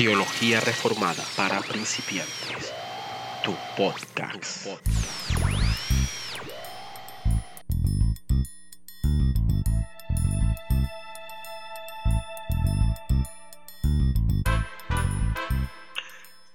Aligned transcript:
Teología 0.00 0.60
Reformada 0.60 1.22
para 1.36 1.60
Principiantes. 1.60 2.72
Tu 3.44 3.54
podcast. 3.76 4.66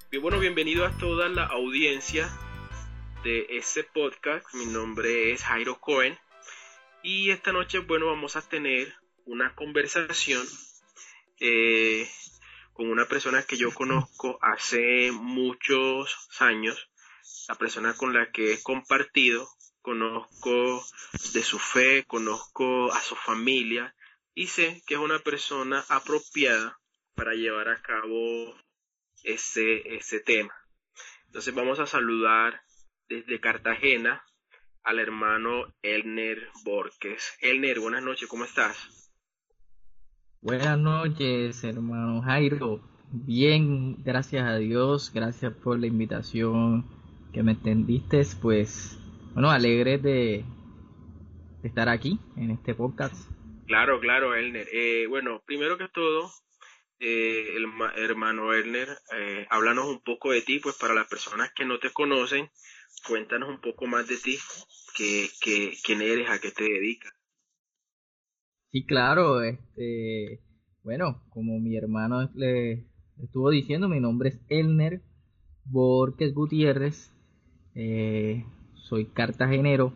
Bien, 0.10 0.24
bueno, 0.24 0.40
bienvenido 0.40 0.84
a 0.84 0.98
toda 0.98 1.30
la 1.30 1.46
audiencia 1.46 2.28
de 3.24 3.46
ese 3.52 3.84
podcast. 3.84 4.52
Mi 4.56 4.66
nombre 4.66 5.34
es 5.34 5.44
Jairo 5.44 5.80
Cohen. 5.80 6.18
Y 7.04 7.30
esta 7.30 7.52
noche, 7.52 7.78
bueno, 7.78 8.08
vamos 8.08 8.36
a 8.38 8.42
tener 8.42 8.92
una 9.28 9.54
conversación 9.54 10.44
eh, 11.40 12.10
con 12.76 12.90
una 12.90 13.06
persona 13.06 13.42
que 13.44 13.56
yo 13.56 13.74
conozco 13.74 14.38
hace 14.42 15.10
muchos 15.14 16.28
años, 16.40 16.92
la 17.48 17.56
persona 17.56 17.96
con 17.96 18.14
la 18.14 18.32
que 18.32 18.52
he 18.52 18.62
compartido, 18.62 19.48
conozco 19.82 20.86
de 21.34 21.42
su 21.42 21.58
fe, 21.58 22.04
conozco 22.06 22.92
a 22.92 23.00
su 23.00 23.16
familia 23.16 23.96
y 24.34 24.48
sé 24.48 24.84
que 24.86 24.96
es 24.96 25.00
una 25.00 25.20
persona 25.20 25.86
apropiada 25.88 26.78
para 27.16 27.34
llevar 27.34 27.70
a 27.70 27.82
cabo 27.82 28.54
ese, 29.24 29.96
ese 29.96 30.20
tema. 30.20 30.54
Entonces 31.28 31.56
vamos 31.56 31.80
a 31.80 31.86
saludar 31.86 32.62
desde 33.08 33.40
Cartagena 33.40 34.22
al 34.84 35.00
hermano 35.00 35.74
Elner 35.82 36.50
Borges. 36.66 37.38
Elner, 37.40 37.80
buenas 37.80 38.04
noches, 38.04 38.28
¿cómo 38.28 38.44
estás? 38.44 39.05
Buenas 40.46 40.78
noches, 40.78 41.64
hermano 41.64 42.22
Jairo. 42.22 42.80
Bien, 43.12 44.04
gracias 44.04 44.48
a 44.48 44.58
Dios, 44.58 45.12
gracias 45.12 45.52
por 45.56 45.80
la 45.80 45.88
invitación 45.88 46.86
que 47.34 47.42
me 47.42 47.54
extendiste. 47.54 48.22
Pues, 48.44 48.96
bueno, 49.34 49.50
alegre 49.50 49.98
de, 49.98 50.46
estar 51.64 51.90
aquí 51.90 52.20
en 52.38 52.52
este 52.52 52.76
podcast. 52.76 53.16
Claro, 53.66 54.00
claro, 54.00 54.36
Elner. 54.36 54.68
Eh, 54.72 55.08
bueno, 55.10 55.42
primero 55.48 55.80
que 55.80 55.88
todo, 55.88 56.30
eh, 57.00 57.58
hermano 57.96 58.54
Elner, 58.54 58.90
eh, 59.18 59.48
háblanos 59.50 59.88
un 59.88 60.04
poco 60.04 60.30
de 60.30 60.44
ti, 60.44 60.60
pues 60.60 60.78
para 60.78 60.94
las 60.94 61.08
personas 61.08 61.52
que 61.56 61.66
no 61.66 61.80
te 61.80 61.90
conocen, 61.90 62.52
cuéntanos 63.08 63.50
un 63.50 63.62
poco 63.62 63.88
más 63.88 64.08
de 64.08 64.18
ti, 64.18 64.38
que, 64.96 65.28
que, 65.42 65.74
quién 65.84 66.04
eres, 66.04 66.30
a 66.30 66.38
qué 66.38 66.52
te 66.52 66.66
dedicas. 66.66 67.16
Sí, 68.76 68.84
claro, 68.84 69.42
este, 69.42 70.42
bueno, 70.84 71.22
como 71.30 71.58
mi 71.62 71.78
hermano 71.78 72.30
le 72.36 72.84
estuvo 73.24 73.50
diciendo, 73.50 73.88
mi 73.88 74.02
nombre 74.02 74.28
es 74.28 74.42
Elner 74.50 75.00
Borges 75.64 76.34
Gutiérrez, 76.34 77.10
eh, 77.74 78.44
soy 78.74 79.06
cartagenero, 79.06 79.94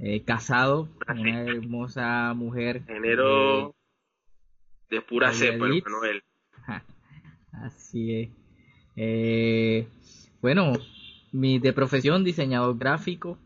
eh, 0.00 0.24
casado 0.24 0.88
con 1.06 1.20
una 1.20 1.42
hermosa 1.42 2.34
mujer. 2.34 2.82
Genero 2.84 3.76
de, 4.90 5.00
pura 5.00 5.32
cepa, 5.32 5.68
Manuel. 5.68 6.24
Así 7.52 8.22
es. 8.22 8.30
Eh, 8.96 9.86
bueno, 10.40 10.72
mi 11.30 11.60
de 11.60 11.72
profesión 11.72 12.24
diseñador 12.24 12.76
gráfico, 12.76 13.38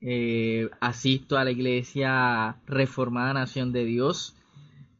eh, 0.00 0.70
asisto 0.80 1.36
a 1.36 1.44
la 1.44 1.50
iglesia 1.50 2.56
Reformada 2.66 3.34
Nación 3.34 3.72
de 3.72 3.84
Dios, 3.84 4.36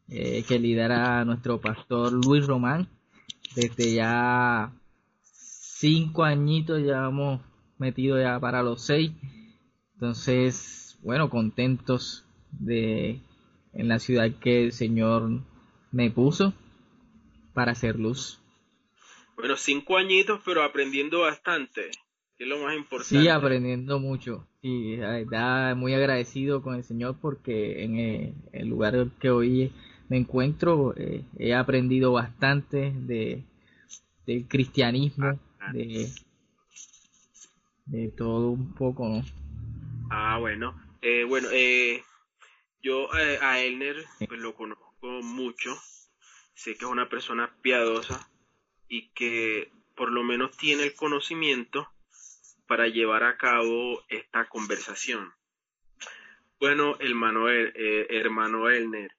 eh, 0.09 0.45
que 0.47 0.59
lidera 0.59 1.25
nuestro 1.25 1.61
pastor 1.61 2.13
Luis 2.13 2.47
Román. 2.47 2.89
Desde 3.55 3.95
ya 3.95 4.73
cinco 5.23 6.25
añitos 6.25 6.83
ya 6.85 7.07
hemos 7.07 7.41
metido 7.79 8.21
ya 8.21 8.39
para 8.41 8.63
los 8.63 8.83
seis. 8.83 9.13
Entonces, 9.95 10.99
bueno, 11.03 11.31
contentos 11.31 12.25
de 12.51 13.21
en 13.73 13.89
la 13.89 13.99
ciudad 13.99 14.31
que 14.41 14.65
el 14.65 14.73
Señor 14.73 15.43
me 15.93 16.11
puso 16.11 16.53
para 17.55 17.73
hacer 17.73 17.99
luz. 17.99 18.41
Bueno, 19.37 19.57
cinco 19.57 19.97
añitos, 19.97 20.41
pero 20.45 20.65
aprendiendo 20.65 21.21
bastante 21.21 21.91
que 22.39 22.45
es 22.45 22.51
lo 22.51 22.59
más 22.61 22.77
importante. 22.77 23.21
Sí, 23.21 23.29
aprendiendo 23.29 23.99
mucho. 23.99 24.47
Y 24.63 24.97
da 24.97 25.75
muy 25.75 25.93
agradecido 25.93 26.63
con 26.63 26.77
el 26.77 26.85
Señor 26.85 27.17
porque 27.21 27.83
en 27.83 27.99
eh, 27.99 28.35
el, 28.53 28.69
lugar 28.69 29.09
que 29.21 29.31
hoy 29.31 29.73
me 30.09 30.17
encuentro 30.17 30.95
eh, 30.97 31.25
he 31.37 31.53
aprendido 31.53 32.13
bastante 32.13 32.93
de 32.95 33.45
del 34.25 34.47
cristianismo, 34.47 35.41
ah, 35.59 35.73
de, 35.73 36.13
de 37.87 38.09
todo 38.11 38.51
un 38.51 38.75
poco, 38.75 39.09
¿no? 39.09 39.23
Ah, 40.11 40.37
bueno. 40.39 40.79
Eh, 41.01 41.25
bueno, 41.25 41.49
eh, 41.51 42.05
yo 42.83 43.09
a 43.13 43.61
Elner 43.61 43.97
pues, 44.27 44.39
lo 44.39 44.55
conozco 44.55 45.23
mucho. 45.23 45.75
Sé 46.55 46.75
que 46.77 46.85
es 46.85 46.91
una 46.91 47.09
persona 47.09 47.57
piadosa 47.63 48.31
y 48.87 49.09
que 49.13 49.73
por 49.97 50.13
lo 50.13 50.23
menos 50.25 50.57
tiene 50.59 50.85
el 50.85 50.95
conocimiento 50.95 51.89
para 52.69 52.87
llevar 52.87 53.25
a 53.25 53.37
cabo 53.37 54.05
esta 54.09 54.49
conversación. 54.49 55.33
Bueno, 56.61 56.97
hermano, 57.01 57.51
eh, 57.51 58.07
hermano 58.11 58.69
Elner, 58.69 59.11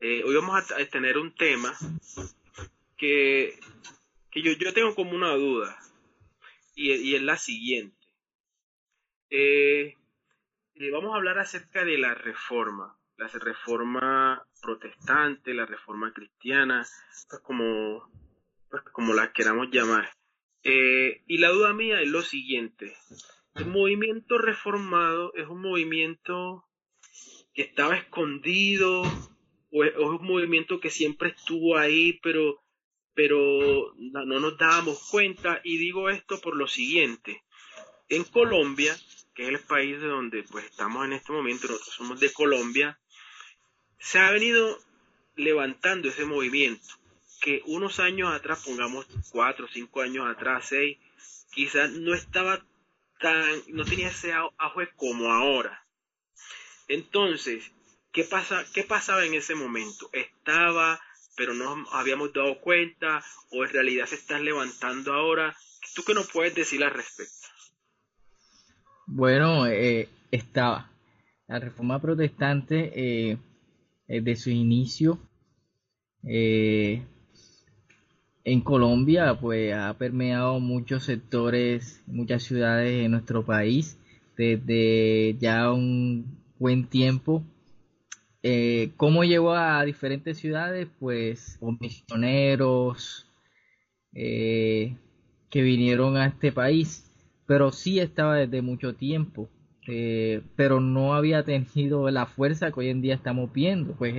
eh, 0.00 0.22
hoy 0.24 0.34
vamos 0.34 0.70
a, 0.70 0.86
tener 0.86 1.16
un 1.16 1.34
tema 1.34 1.72
que, 2.96 3.58
que 4.30 4.42
yo, 4.42 4.52
yo, 4.52 4.72
tengo 4.74 4.94
como 4.94 5.12
una 5.12 5.30
duda 5.30 5.78
y, 6.74 7.14
es 7.14 7.22
la 7.22 7.36
siguiente. 7.36 7.96
Eh, 9.30 9.96
vamos 10.92 11.14
a 11.14 11.16
hablar 11.16 11.38
acerca 11.38 11.84
de 11.84 11.96
la 11.96 12.14
reforma, 12.14 12.98
la 13.16 13.28
reforma 13.28 14.44
protestante, 14.60 15.54
la 15.54 15.64
reforma 15.64 16.12
cristiana, 16.12 16.84
pues 17.30 17.42
como, 17.42 18.10
pues 18.68 18.82
como 18.92 19.14
la 19.14 19.32
queramos 19.32 19.68
llamar. 19.70 20.10
Eh, 20.64 21.22
y 21.26 21.38
la 21.38 21.48
duda 21.48 21.72
mía 21.72 22.00
es 22.00 22.08
lo 22.08 22.22
siguiente. 22.22 22.94
El 23.54 23.66
movimiento 23.66 24.38
reformado 24.38 25.32
es 25.34 25.48
un 25.48 25.60
movimiento 25.60 26.64
que 27.52 27.62
estaba 27.62 27.96
escondido 27.96 29.02
o 29.70 29.84
es, 29.84 29.94
un 29.96 30.24
movimiento 30.24 30.80
que 30.80 30.90
siempre 30.90 31.30
estuvo 31.30 31.76
ahí, 31.76 32.18
pero, 32.22 32.62
pero 33.14 33.94
no, 33.96 34.24
nos 34.24 34.56
dábamos 34.56 35.08
cuenta. 35.10 35.60
Y 35.64 35.78
digo 35.78 36.10
esto 36.10 36.40
por 36.40 36.56
lo 36.56 36.68
siguiente. 36.68 37.42
En 38.08 38.24
Colombia, 38.24 38.96
que 39.34 39.44
es 39.44 39.48
el 39.48 39.60
país 39.60 40.00
de 40.00 40.06
donde 40.06 40.44
pues 40.44 40.66
estamos 40.66 41.04
en 41.04 41.14
este 41.14 41.32
momento, 41.32 41.66
nosotros 41.66 41.94
somos 41.94 42.20
de 42.20 42.32
Colombia, 42.32 43.00
se 43.98 44.18
ha 44.18 44.30
venido 44.30 44.78
levantando 45.36 46.08
ese 46.08 46.24
movimiento 46.24 47.01
que 47.42 47.60
unos 47.66 47.98
años 47.98 48.32
atrás, 48.32 48.62
pongamos 48.64 49.06
cuatro, 49.30 49.66
cinco 49.70 50.00
años 50.00 50.26
atrás, 50.30 50.66
seis, 50.68 50.96
quizás 51.52 51.90
no 51.90 52.14
estaba 52.14 52.64
tan, 53.20 53.44
no 53.68 53.84
tenía 53.84 54.08
ese 54.08 54.32
auge 54.32 54.88
como 54.96 55.30
ahora. 55.32 55.84
Entonces, 56.86 57.72
¿qué, 58.12 58.22
pasa, 58.22 58.64
¿qué 58.72 58.84
pasaba 58.84 59.24
en 59.24 59.34
ese 59.34 59.56
momento? 59.56 60.08
Estaba, 60.12 61.00
pero 61.36 61.52
no 61.52 61.84
habíamos 61.90 62.32
dado 62.32 62.60
cuenta, 62.60 63.24
o 63.50 63.64
en 63.64 63.70
realidad 63.70 64.06
se 64.06 64.14
está 64.14 64.38
levantando 64.38 65.12
ahora. 65.12 65.56
¿Tú 65.96 66.04
qué 66.04 66.14
nos 66.14 66.30
puedes 66.30 66.54
decir 66.54 66.84
al 66.84 66.92
respecto? 66.92 67.48
Bueno, 69.06 69.66
eh, 69.66 70.08
estaba. 70.30 70.90
La 71.48 71.58
reforma 71.58 72.00
protestante, 72.00 72.92
eh, 72.94 73.38
de 74.06 74.36
su 74.36 74.50
inicio, 74.50 75.18
eh, 76.24 77.04
en 78.44 78.60
Colombia 78.60 79.38
pues 79.40 79.72
ha 79.74 79.94
permeado 79.94 80.58
muchos 80.60 81.04
sectores, 81.04 82.02
muchas 82.06 82.42
ciudades 82.42 83.02
de 83.02 83.08
nuestro 83.08 83.44
país 83.44 83.98
desde 84.36 85.36
ya 85.38 85.72
un 85.72 86.38
buen 86.58 86.86
tiempo. 86.86 87.44
Eh, 88.42 88.90
¿Cómo 88.96 89.22
llegó 89.24 89.52
a 89.52 89.84
diferentes 89.84 90.38
ciudades? 90.38 90.88
Pues 90.98 91.58
misioneros 91.80 93.30
eh, 94.12 94.96
que 95.48 95.62
vinieron 95.62 96.16
a 96.16 96.26
este 96.26 96.50
país, 96.50 97.10
pero 97.46 97.70
sí 97.70 98.00
estaba 98.00 98.36
desde 98.36 98.62
mucho 98.62 98.94
tiempo. 98.94 99.48
Eh, 99.88 100.42
pero 100.54 100.80
no 100.80 101.14
había 101.14 101.42
tenido 101.42 102.08
la 102.10 102.26
fuerza 102.26 102.70
que 102.70 102.80
hoy 102.80 102.88
en 102.88 103.02
día 103.02 103.14
estamos 103.16 103.52
viendo, 103.52 103.94
pues 103.94 104.14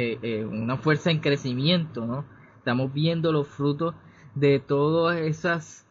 una 0.46 0.76
fuerza 0.78 1.10
en 1.10 1.20
crecimiento, 1.20 2.06
¿no? 2.06 2.26
Estamos 2.58 2.94
viendo 2.94 3.32
los 3.32 3.48
frutos 3.48 3.96
de 4.36 4.60
todas 4.60 5.20
esas 5.20 5.86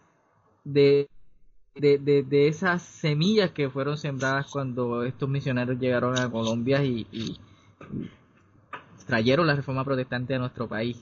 de, 0.65 1.09
de, 1.75 2.49
esas 2.49 2.83
semillas 2.83 3.53
que 3.53 3.71
fueron 3.71 3.97
sembradas 3.97 4.51
cuando 4.51 5.05
estos 5.05 5.29
misioneros 5.29 5.79
llegaron 5.79 6.19
a 6.19 6.31
Colombia 6.31 6.85
y, 6.85 7.39
trajeron 9.07 9.47
la 9.47 9.57
reforma 9.57 9.85
protestante 9.85 10.35
a 10.35 10.39
nuestro 10.39 10.69
país. 10.69 10.97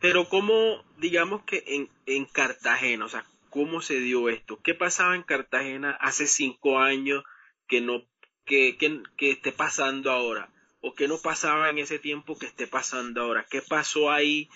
Pero 0.00 0.28
cómo, 0.28 0.82
digamos 0.98 1.42
que 1.42 1.62
en, 1.66 1.88
en 2.06 2.24
Cartagena, 2.24 3.04
o 3.04 3.08
sea, 3.08 3.26
¿cómo 3.50 3.82
se 3.82 4.00
dio 4.00 4.28
esto? 4.28 4.58
¿Qué 4.62 4.74
pasaba 4.74 5.16
en 5.16 5.22
Cartagena 5.22 5.90
hace 6.00 6.26
cinco 6.26 6.78
años 6.78 7.24
que 7.66 7.80
no, 7.80 8.04
que, 8.46 8.76
que, 8.78 9.02
que 9.16 9.32
esté 9.32 9.52
pasando 9.52 10.10
ahora? 10.10 10.50
¿O 10.80 10.94
qué 10.94 11.08
no 11.08 11.18
pasaba 11.18 11.68
en 11.68 11.78
ese 11.78 11.98
tiempo 11.98 12.38
que 12.38 12.46
esté 12.46 12.66
pasando 12.66 13.20
ahora? 13.20 13.44
¿Qué 13.50 13.60
pasó 13.60 14.10
ahí? 14.10 14.48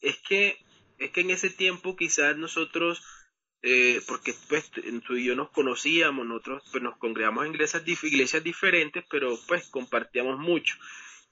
Es 0.00 0.16
que, 0.18 0.58
es 0.98 1.10
que 1.10 1.20
en 1.22 1.30
ese 1.30 1.50
tiempo 1.50 1.96
quizás 1.96 2.36
nosotros 2.36 3.02
eh, 3.68 4.00
porque 4.06 4.32
pues 4.48 4.70
tú 4.70 5.16
y 5.16 5.24
yo 5.24 5.34
nos 5.34 5.50
conocíamos, 5.50 6.24
nosotros 6.24 6.62
pues 6.70 6.84
nos 6.84 6.96
congregamos 6.98 7.46
en 7.46 7.54
iglesias, 7.54 7.82
iglesias 8.04 8.44
diferentes, 8.44 9.04
pero 9.10 9.36
pues 9.48 9.68
compartíamos 9.68 10.38
mucho. 10.38 10.76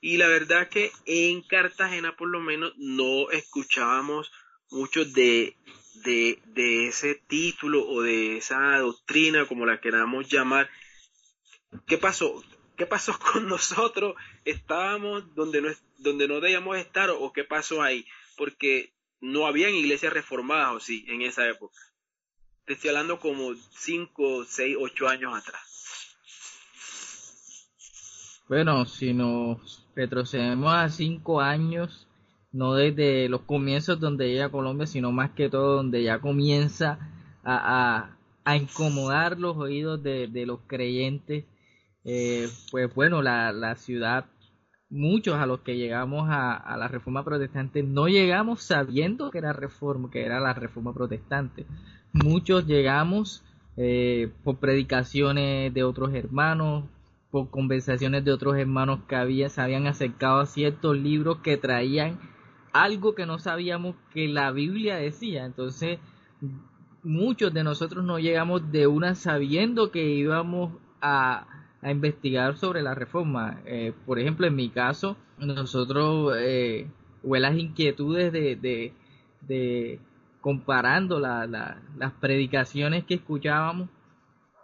Y 0.00 0.16
la 0.16 0.26
verdad 0.26 0.68
que 0.68 0.90
en 1.06 1.42
Cartagena 1.42 2.16
por 2.16 2.28
lo 2.28 2.40
menos 2.40 2.72
no 2.76 3.30
escuchábamos 3.30 4.32
mucho 4.70 5.04
de, 5.04 5.56
de, 6.04 6.40
de 6.46 6.88
ese 6.88 7.14
título 7.14 7.86
o 7.86 8.02
de 8.02 8.38
esa 8.38 8.78
doctrina, 8.78 9.46
como 9.46 9.64
la 9.64 9.80
queramos 9.80 10.28
llamar. 10.28 10.68
¿Qué 11.86 11.98
pasó? 11.98 12.42
¿Qué 12.76 12.86
pasó 12.86 13.16
con 13.32 13.46
nosotros? 13.48 14.16
¿Estábamos 14.44 15.34
donde 15.34 15.62
no, 15.62 15.68
donde 15.98 16.26
no 16.26 16.40
debíamos 16.40 16.76
estar 16.78 17.10
o 17.10 17.32
qué 17.32 17.44
pasó 17.44 17.80
ahí? 17.80 18.04
Porque 18.36 18.92
no 19.20 19.46
habían 19.46 19.74
iglesias 19.74 20.12
reformadas, 20.12 20.74
o 20.74 20.80
sí, 20.80 21.04
en 21.08 21.22
esa 21.22 21.48
época. 21.48 21.78
Te 22.66 22.74
estoy 22.74 22.90
hablando 22.90 23.18
como 23.18 23.54
5, 23.54 24.44
6, 24.44 24.76
8 24.80 25.08
años 25.08 25.34
atrás. 25.36 26.16
Bueno, 28.48 28.84
si 28.84 29.14
nos 29.14 29.86
retrocedemos 29.94 30.72
a 30.72 30.88
5 30.88 31.40
años, 31.40 32.06
no 32.52 32.74
desde 32.74 33.28
los 33.28 33.42
comienzos 33.42 33.98
donde 33.98 34.28
llega 34.28 34.50
Colombia, 34.50 34.86
sino 34.86 35.12
más 35.12 35.30
que 35.30 35.48
todo 35.48 35.76
donde 35.76 36.02
ya 36.02 36.20
comienza 36.20 36.98
a, 37.42 38.16
a, 38.44 38.56
incomodar 38.56 39.38
los 39.38 39.56
oídos 39.56 40.02
de, 40.02 40.28
de 40.28 40.46
los 40.46 40.60
creyentes, 40.66 41.44
eh, 42.04 42.48
pues 42.70 42.94
bueno, 42.94 43.22
la, 43.22 43.50
la, 43.52 43.74
ciudad, 43.76 44.26
muchos 44.94 45.36
a 45.36 45.46
los 45.46 45.60
que 45.60 45.76
llegamos 45.76 46.28
a, 46.30 46.76
la 46.78 46.88
reforma 46.88 47.24
protestante, 47.24 47.82
no 47.82 48.08
llegamos 48.08 48.62
sabiendo 48.62 49.30
que 49.30 49.38
era 49.38 49.52
reforma, 49.52 50.10
que 50.10 50.24
era 50.24 50.40
la 50.40 50.54
reforma 50.54 50.94
protestante 50.94 51.66
muchos 52.14 52.66
llegamos 52.66 53.42
eh, 53.76 54.30
por 54.44 54.56
predicaciones 54.56 55.74
de 55.74 55.84
otros 55.84 56.14
hermanos, 56.14 56.84
por 57.30 57.50
conversaciones 57.50 58.24
de 58.24 58.32
otros 58.32 58.56
hermanos 58.56 59.00
que 59.08 59.48
se 59.48 59.60
habían 59.60 59.86
acercado 59.86 60.40
a 60.40 60.46
ciertos 60.46 60.96
libros 60.96 61.38
que 61.38 61.56
traían 61.56 62.18
algo 62.72 63.14
que 63.14 63.26
no 63.26 63.38
sabíamos 63.38 63.96
que 64.12 64.28
la 64.28 64.52
Biblia 64.52 64.96
decía. 64.96 65.44
Entonces, 65.44 65.98
muchos 67.02 67.52
de 67.52 67.64
nosotros 67.64 68.04
no 68.04 68.18
llegamos 68.18 68.70
de 68.70 68.86
una 68.86 69.16
sabiendo 69.16 69.90
que 69.90 70.08
íbamos 70.08 70.72
a, 71.00 71.46
a 71.84 71.90
investigar 71.90 72.56
sobre 72.56 72.82
la 72.82 72.94
reforma. 72.94 73.60
Eh, 73.66 73.92
por 74.06 74.18
ejemplo, 74.18 74.46
en 74.46 74.56
mi 74.56 74.70
caso, 74.70 75.16
nosotros, 75.38 76.34
eh, 76.38 76.88
o 77.22 77.36
las 77.36 77.56
inquietudes 77.56 78.32
de, 78.32 78.92
de, 79.42 80.00
comparando 80.40 81.20
la, 81.20 81.46
las 81.46 82.12
predicaciones 82.20 83.04
que 83.04 83.14
escuchábamos 83.14 83.90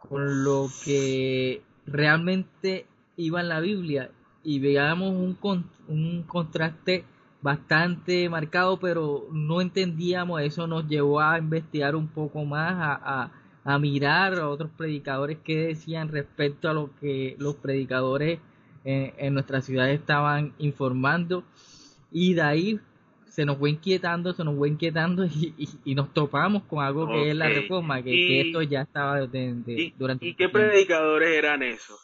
con 0.09 0.45
lo 0.45 0.69
que 0.85 1.63
realmente 1.87 2.87
iba 3.17 3.41
en 3.41 3.49
la 3.49 3.61
Biblia 3.61 4.11
y 4.43 4.59
veíamos 4.59 5.11
un, 5.11 5.37
un 5.89 6.23
contraste 6.23 7.05
bastante 7.43 8.29
marcado, 8.31 8.79
pero 8.79 9.27
no 9.31 9.61
entendíamos, 9.61 10.41
eso 10.41 10.67
nos 10.67 10.89
llevó 10.89 11.21
a 11.21 11.39
investigar 11.39 11.95
un 11.97 12.09
poco 12.09 12.45
más, 12.47 12.75
a, 12.79 13.31
mirar 13.79 14.35
a 14.35 14.49
otros 14.49 14.71
predicadores 14.77 15.39
que 15.39 15.57
decían 15.57 16.09
respecto 16.09 16.69
a 16.69 16.75
lo 16.75 16.91
que 17.01 17.37
los 17.39 17.57
predicadores 17.57 18.41
en, 18.85 19.12
en 19.19 19.35
nuestra 19.35 19.61
ciudad 19.61 19.91
estaban 19.91 20.55
informando 20.59 21.45
y 22.11 22.35
de 22.35 22.43
ahí 22.43 22.81
se 23.31 23.45
nos 23.45 23.59
fue 23.59 23.71
inquietando, 23.71 24.33
se 24.33 24.45
nos 24.45 24.57
fue 24.57 24.69
inquietando 24.69 25.25
y, 25.85 25.95
nos 25.95 26.12
topamos 26.12 26.65
con 26.65 26.85
algo 26.85 27.07
que 27.07 27.31
es 27.31 27.37
la 27.37 27.49
reforma, 27.49 28.03
que, 28.03 28.41
esto 28.41 28.62
ya 28.62 28.83
estaba 28.83 29.27
de, 29.27 29.93
durante... 29.97 30.27
¿Y 30.27 30.35
qué 30.35 30.49
predicadores 30.49 31.31
eran 31.31 31.62
esos? 31.62 31.99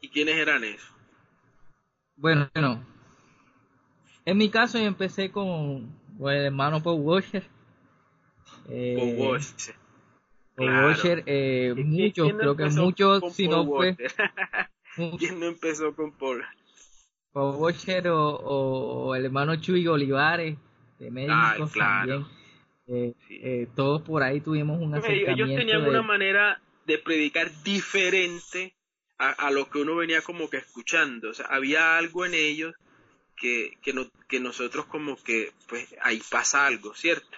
¿Y 0.00 0.08
quiénes 0.08 0.36
eran 0.36 0.64
esos? 0.64 0.92
Bueno, 2.16 2.48
bueno, 2.54 2.84
en 4.24 4.38
mi 4.38 4.48
caso 4.48 4.78
yo 4.78 4.84
empecé 4.84 5.30
con, 5.30 5.94
el 6.20 6.46
hermano 6.46 6.82
Paul 6.82 7.00
Washer. 7.00 7.44
Eh, 8.68 8.96
Paul 8.98 9.28
Washer. 9.28 9.74
Paul 10.56 10.84
Washer, 10.84 11.22
eh, 11.26 11.74
muchos, 11.84 12.32
creo 12.32 12.56
que 12.56 12.66
muchos, 12.66 13.34
si 13.34 13.48
no 13.48 13.66
fue... 13.66 13.96
¿Quién 15.18 15.40
no 15.40 15.46
empezó 15.46 15.94
con 15.94 16.12
Paul? 16.12 16.44
o, 17.32 17.40
o, 17.40 19.14
el 19.16 19.24
hermano 19.24 19.56
Chuy 19.56 19.86
Olivares 19.88 20.56
de 21.00 21.10
México 21.10 21.68
también. 21.76 22.24
Eh, 22.86 23.14
eh, 23.30 23.66
todos 23.74 24.02
por 24.02 24.22
ahí 24.22 24.40
tuvimos 24.40 24.80
un 24.80 24.94
acercamiento. 24.94 25.32
Ellos 25.32 25.56
tenían 25.56 25.88
una 25.88 26.02
manera 26.02 26.60
de 26.86 26.98
predicar 26.98 27.50
diferente 27.62 28.74
a, 29.18 29.50
lo 29.50 29.70
que 29.70 29.78
uno 29.78 29.96
venía 29.96 30.20
como 30.22 30.50
que 30.50 30.58
escuchando. 30.58 31.30
O 31.30 31.34
sea, 31.34 31.46
había 31.46 31.96
algo 31.96 32.26
en 32.26 32.34
ellos 32.34 32.74
que, 33.36 33.78
que, 33.82 33.92
no, 33.92 34.06
que 34.28 34.38
nosotros 34.38 34.86
como 34.86 35.16
que, 35.16 35.52
pues 35.68 35.94
ahí 36.02 36.20
pasa 36.30 36.66
algo, 36.66 36.94
¿cierto? 36.94 37.36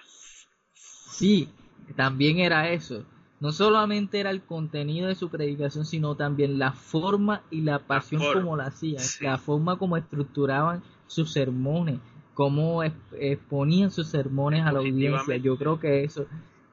Sí, 0.75 1.49
también 1.95 2.39
era 2.39 2.71
eso. 2.71 3.05
No 3.39 3.53
solamente 3.53 4.19
era 4.19 4.31
el 4.31 4.43
contenido 4.43 5.09
de 5.09 5.15
su 5.15 5.29
predicación, 5.29 5.85
sino 5.85 6.17
también 6.17 6.59
la 6.59 6.73
forma 6.73 7.43
y 7.51 7.61
la 7.61 7.81
pasión 7.81 8.23
como 8.33 8.57
la 8.57 8.67
hacían, 8.67 9.03
la 9.21 9.37
forma 9.37 9.79
como 9.79 9.97
estructuraban 9.99 10.83
sus 11.07 11.33
sermones, 11.33 12.01
cómo 12.33 12.83
exponían 12.83 13.91
sus 13.91 14.09
sermones 14.09 14.65
a 14.65 14.73
la 14.73 14.79
audiencia. 14.79 15.37
Yo 15.37 15.59
creo 15.59 15.79
que 15.79 16.05
eso, 16.05 16.27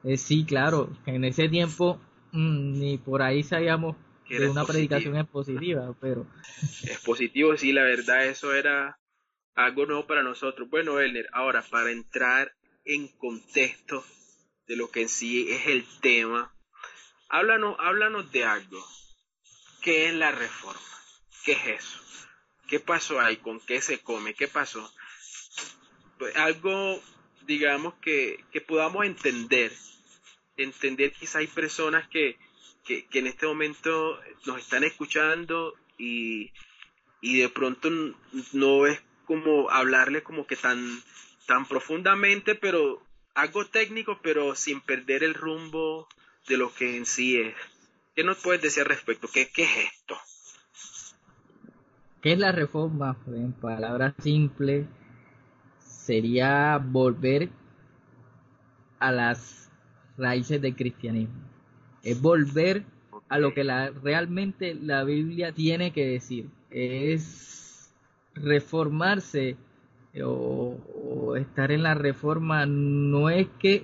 eh, 0.04 0.16
sí, 0.16 0.44
claro, 0.44 0.88
en 1.04 1.24
ese 1.24 1.50
tiempo 1.50 2.00
mm, 2.32 2.78
ni 2.80 2.96
por 2.96 3.20
ahí 3.20 3.42
sabíamos 3.42 3.96
que 4.26 4.48
una 4.48 4.64
predicación 4.64 5.18
expositiva, 5.18 5.94
pero... 6.00 6.26
Expositivo, 6.84 7.56
sí, 7.58 7.72
la 7.72 7.82
verdad, 7.82 8.24
eso 8.26 8.54
era 8.54 8.98
algo 9.54 9.84
nuevo 9.84 10.06
para 10.06 10.22
nosotros. 10.22 10.68
Bueno, 10.70 10.98
Elner, 10.98 11.26
ahora 11.32 11.62
para 11.70 11.90
entrar 11.90 12.52
en 12.86 13.08
contexto 13.18 14.02
de 14.66 14.76
lo 14.76 14.90
que 14.90 15.02
en 15.02 15.08
sí 15.08 15.50
es 15.50 15.66
el 15.66 15.84
tema, 16.00 16.54
háblanos, 17.28 17.76
háblanos 17.78 18.30
de 18.32 18.44
algo. 18.44 18.84
¿Qué 19.82 20.06
es 20.06 20.14
la 20.14 20.30
reforma? 20.32 20.80
¿Qué 21.44 21.52
es 21.52 21.66
eso? 21.66 22.00
¿Qué 22.68 22.80
pasó 22.80 23.20
ahí? 23.20 23.36
¿Con 23.36 23.60
qué 23.60 23.80
se 23.80 24.00
come? 24.00 24.34
¿Qué 24.34 24.48
pasó? 24.48 24.90
Pues 26.18 26.34
algo, 26.36 27.02
digamos, 27.42 27.94
que, 28.00 28.42
que 28.50 28.60
podamos 28.60 29.04
entender. 29.04 29.72
Entender 30.56 31.12
quizá 31.12 31.40
hay 31.40 31.48
personas 31.48 32.08
que, 32.08 32.38
que, 32.84 33.06
que 33.06 33.18
en 33.18 33.26
este 33.26 33.46
momento 33.46 34.18
nos 34.46 34.60
están 34.60 34.84
escuchando 34.84 35.74
y, 35.98 36.52
y 37.20 37.40
de 37.40 37.48
pronto 37.50 37.90
no 38.52 38.86
es 38.86 39.02
como 39.26 39.70
hablarle 39.70 40.22
como 40.22 40.46
que 40.46 40.56
tan, 40.56 41.02
tan 41.46 41.66
profundamente, 41.66 42.54
pero 42.54 43.03
algo 43.34 43.66
técnico, 43.66 44.18
pero 44.22 44.54
sin 44.54 44.80
perder 44.80 45.24
el 45.24 45.34
rumbo 45.34 46.08
de 46.48 46.56
lo 46.56 46.72
que 46.72 46.96
en 46.96 47.06
sí 47.06 47.40
es. 47.40 47.54
¿Qué 48.14 48.24
nos 48.24 48.38
puedes 48.38 48.62
decir 48.62 48.82
al 48.82 48.88
respecto? 48.88 49.28
¿Qué, 49.32 49.50
qué 49.52 49.64
es 49.64 49.92
esto? 49.92 50.16
¿Qué 52.22 52.32
es 52.32 52.38
la 52.38 52.52
reforma? 52.52 53.16
En 53.26 53.52
palabras 53.52 54.14
simples, 54.22 54.86
sería 55.78 56.78
volver 56.78 57.48
a 58.98 59.10
las 59.10 59.70
raíces 60.16 60.60
del 60.62 60.76
cristianismo. 60.76 61.42
Es 62.02 62.20
volver 62.20 62.84
a 63.28 63.38
lo 63.38 63.52
que 63.52 63.64
la, 63.64 63.90
realmente 63.90 64.74
la 64.74 65.04
Biblia 65.04 65.52
tiene 65.52 65.92
que 65.92 66.06
decir. 66.06 66.48
Es 66.70 67.92
reformarse 68.34 69.56
o, 70.22 71.36
estar 71.36 71.72
en 71.72 71.82
la 71.82 71.94
reforma 71.94 72.66
no 72.66 73.30
es 73.30 73.48
que 73.58 73.82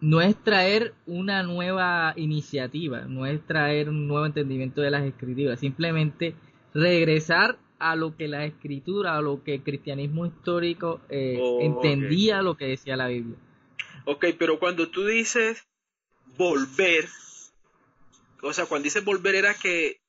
no 0.00 0.22
es 0.22 0.34
traer 0.42 0.94
una 1.06 1.42
nueva 1.42 2.14
iniciativa, 2.16 3.02
no 3.02 3.26
es 3.26 3.44
traer 3.46 3.90
un 3.90 4.08
nuevo 4.08 4.24
entendimiento 4.24 4.80
de 4.80 4.90
las 4.90 5.04
escrituras, 5.04 5.60
simplemente 5.60 6.34
regresar 6.72 7.58
a 7.78 7.96
lo 7.96 8.16
que 8.16 8.28
la 8.28 8.46
escritura, 8.46 9.16
a 9.16 9.20
lo 9.20 9.42
que 9.42 9.54
el 9.54 9.62
cristianismo 9.62 10.24
histórico 10.24 11.00
eh, 11.10 11.38
oh, 11.40 11.60
entendía 11.60 12.40
lo 12.40 12.56
que 12.56 12.66
decía 12.66 12.96
la 12.96 13.08
Biblia. 13.08 13.36
Ok, 14.06 14.26
pero 14.38 14.58
cuando 14.58 14.88
tú 14.88 15.04
dices 15.04 15.66
volver, 16.38 17.06
o 18.42 18.52
sea, 18.52 18.66
cuando 18.66 18.84
dices 18.84 19.04
volver 19.04 19.34
era 19.34 19.54
que, 19.54 20.00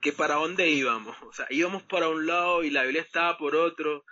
que 0.00 0.12
para 0.12 0.34
dónde 0.36 0.70
íbamos, 0.70 1.16
o 1.22 1.32
sea, 1.32 1.46
íbamos 1.50 1.82
para 1.84 2.08
un 2.08 2.26
lado 2.26 2.64
y 2.64 2.70
la 2.70 2.82
Biblia 2.82 3.02
estaba 3.02 3.38
por 3.38 3.54
otro, 3.54 4.04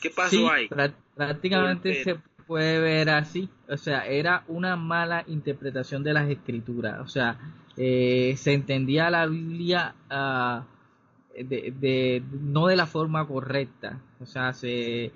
¿Qué 0.00 0.10
pasó 0.10 0.50
ahí? 0.50 0.68
Prácticamente 1.14 2.02
se 2.02 2.16
puede 2.46 2.80
ver 2.80 3.10
así. 3.10 3.48
O 3.68 3.76
sea, 3.76 4.06
era 4.06 4.44
una 4.48 4.76
mala 4.76 5.24
interpretación 5.28 6.02
de 6.02 6.12
las 6.12 6.28
escrituras. 6.28 7.00
O 7.00 7.06
sea, 7.06 7.38
eh, 7.76 8.34
se 8.36 8.52
entendía 8.52 9.10
la 9.10 9.26
Biblia 9.26 9.94
uh, 10.10 10.64
de, 11.44 12.22
no 12.32 12.66
de 12.66 12.76
la 12.76 12.86
forma 12.86 13.26
correcta. 13.26 14.00
O 14.20 14.26
sea, 14.26 14.52
se 14.52 15.12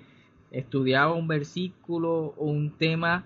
estudiaba 0.51 1.13
un 1.13 1.27
versículo 1.27 2.33
o 2.37 2.45
un 2.45 2.77
tema 2.77 3.25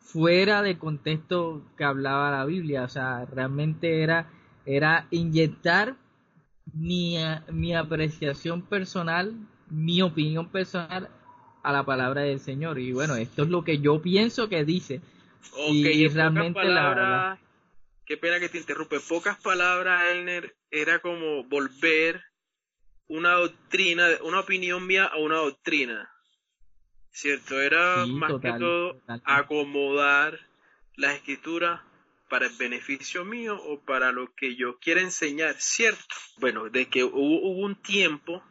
fuera 0.00 0.62
del 0.62 0.78
contexto 0.78 1.62
que 1.76 1.84
hablaba 1.84 2.30
la 2.30 2.44
Biblia. 2.44 2.84
O 2.84 2.88
sea, 2.88 3.24
realmente 3.24 4.02
era, 4.02 4.28
era 4.66 5.06
inyectar 5.10 5.96
mi, 6.74 7.16
mi 7.50 7.74
apreciación 7.74 8.62
personal, 8.62 9.34
mi 9.68 10.02
opinión 10.02 10.48
personal 10.50 11.08
a 11.62 11.72
la 11.72 11.84
palabra 11.84 12.22
del 12.22 12.40
Señor. 12.40 12.78
Y 12.78 12.92
bueno, 12.92 13.16
esto 13.16 13.42
es 13.42 13.48
lo 13.48 13.64
que 13.64 13.78
yo 13.78 14.00
pienso 14.00 14.48
que 14.48 14.64
dice. 14.64 15.00
y 15.68 16.08
realmente 16.08 16.64
la, 16.64 17.38
Qué 18.04 18.16
pena 18.16 18.38
que 18.38 18.48
te 18.48 18.58
interrumpe. 18.58 19.00
Pocas 19.00 19.40
palabras, 19.40 20.06
Elner, 20.12 20.56
era 20.70 21.00
como 21.00 21.42
volver 21.44 22.22
una 23.08 23.32
doctrina, 23.32 24.06
una 24.22 24.40
opinión 24.40 24.86
mía 24.86 25.06
a 25.06 25.16
una 25.16 25.38
doctrina. 25.38 26.08
¿Cierto? 27.10 27.60
Era 27.60 28.06
más 28.06 28.34
que 28.40 28.52
todo 28.52 29.00
acomodar 29.24 30.38
la 30.94 31.14
escritura 31.14 31.84
para 32.28 32.46
el 32.46 32.52
beneficio 32.56 33.24
mío 33.24 33.60
o 33.60 33.80
para 33.80 34.12
lo 34.12 34.32
que 34.34 34.54
yo 34.54 34.78
quiera 34.78 35.00
enseñar, 35.00 35.56
¿cierto? 35.58 36.14
Bueno, 36.38 36.68
de 36.68 36.88
que 36.88 37.02
hubo, 37.04 37.40
hubo 37.40 37.64
un 37.64 37.74
tiempo 37.76 38.42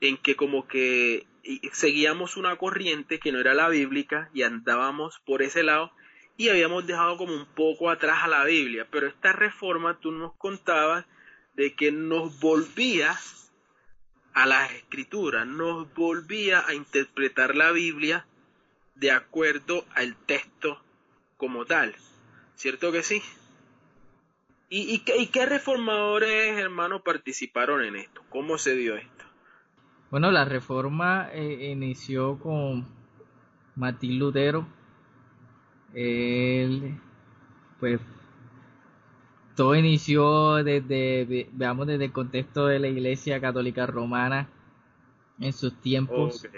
en 0.00 0.16
que 0.16 0.36
como 0.36 0.66
que 0.68 1.26
seguíamos 1.72 2.36
una 2.36 2.56
corriente 2.56 3.18
que 3.18 3.32
no 3.32 3.40
era 3.40 3.54
la 3.54 3.68
bíblica 3.68 4.30
y 4.34 4.42
andábamos 4.42 5.20
por 5.24 5.42
ese 5.42 5.62
lado 5.62 5.92
y 6.36 6.48
habíamos 6.48 6.86
dejado 6.86 7.16
como 7.16 7.34
un 7.34 7.46
poco 7.46 7.90
atrás 7.90 8.18
a 8.22 8.28
la 8.28 8.44
Biblia, 8.44 8.86
pero 8.90 9.08
esta 9.08 9.32
reforma 9.32 9.98
tú 9.98 10.12
nos 10.12 10.34
contabas 10.34 11.04
de 11.54 11.74
que 11.74 11.90
nos 11.90 12.38
volvía 12.38 13.18
a 14.34 14.46
las 14.46 14.70
escrituras, 14.72 15.46
nos 15.46 15.92
volvía 15.94 16.64
a 16.66 16.74
interpretar 16.74 17.56
la 17.56 17.72
Biblia 17.72 18.24
de 18.94 19.10
acuerdo 19.10 19.84
al 19.94 20.14
texto 20.26 20.80
como 21.36 21.64
tal, 21.66 21.96
¿cierto 22.54 22.92
que 22.92 23.02
sí? 23.02 23.20
¿Y, 24.70 25.02
y, 25.16 25.26
qué 25.28 25.46
reformadores, 25.46 26.58
hermanos, 26.58 27.00
participaron 27.02 27.82
en 27.84 27.96
esto? 27.96 28.22
¿Cómo 28.28 28.58
se 28.58 28.76
dio 28.76 28.96
esto? 28.96 29.24
Bueno, 30.10 30.30
la 30.30 30.46
reforma 30.46 31.28
eh, 31.34 31.70
inició 31.70 32.38
con 32.38 32.86
Martín 33.76 34.18
Lutero. 34.18 34.66
Él, 35.92 36.98
pues, 37.78 38.00
todo 39.54 39.74
inició 39.74 40.64
desde, 40.64 41.50
veamos, 41.52 41.86
desde 41.86 42.06
el 42.06 42.12
contexto 42.12 42.66
de 42.66 42.78
la 42.78 42.88
Iglesia 42.88 43.38
Católica 43.38 43.84
Romana 43.84 44.48
en 45.40 45.52
sus 45.52 45.78
tiempos. 45.78 46.48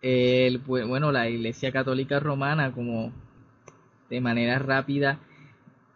El, 0.00 0.60
pues, 0.60 0.86
bueno, 0.86 1.12
la 1.12 1.28
Iglesia 1.28 1.70
Católica 1.70 2.18
Romana, 2.18 2.72
como 2.72 3.12
de 4.08 4.22
manera 4.22 4.58
rápida, 4.58 5.18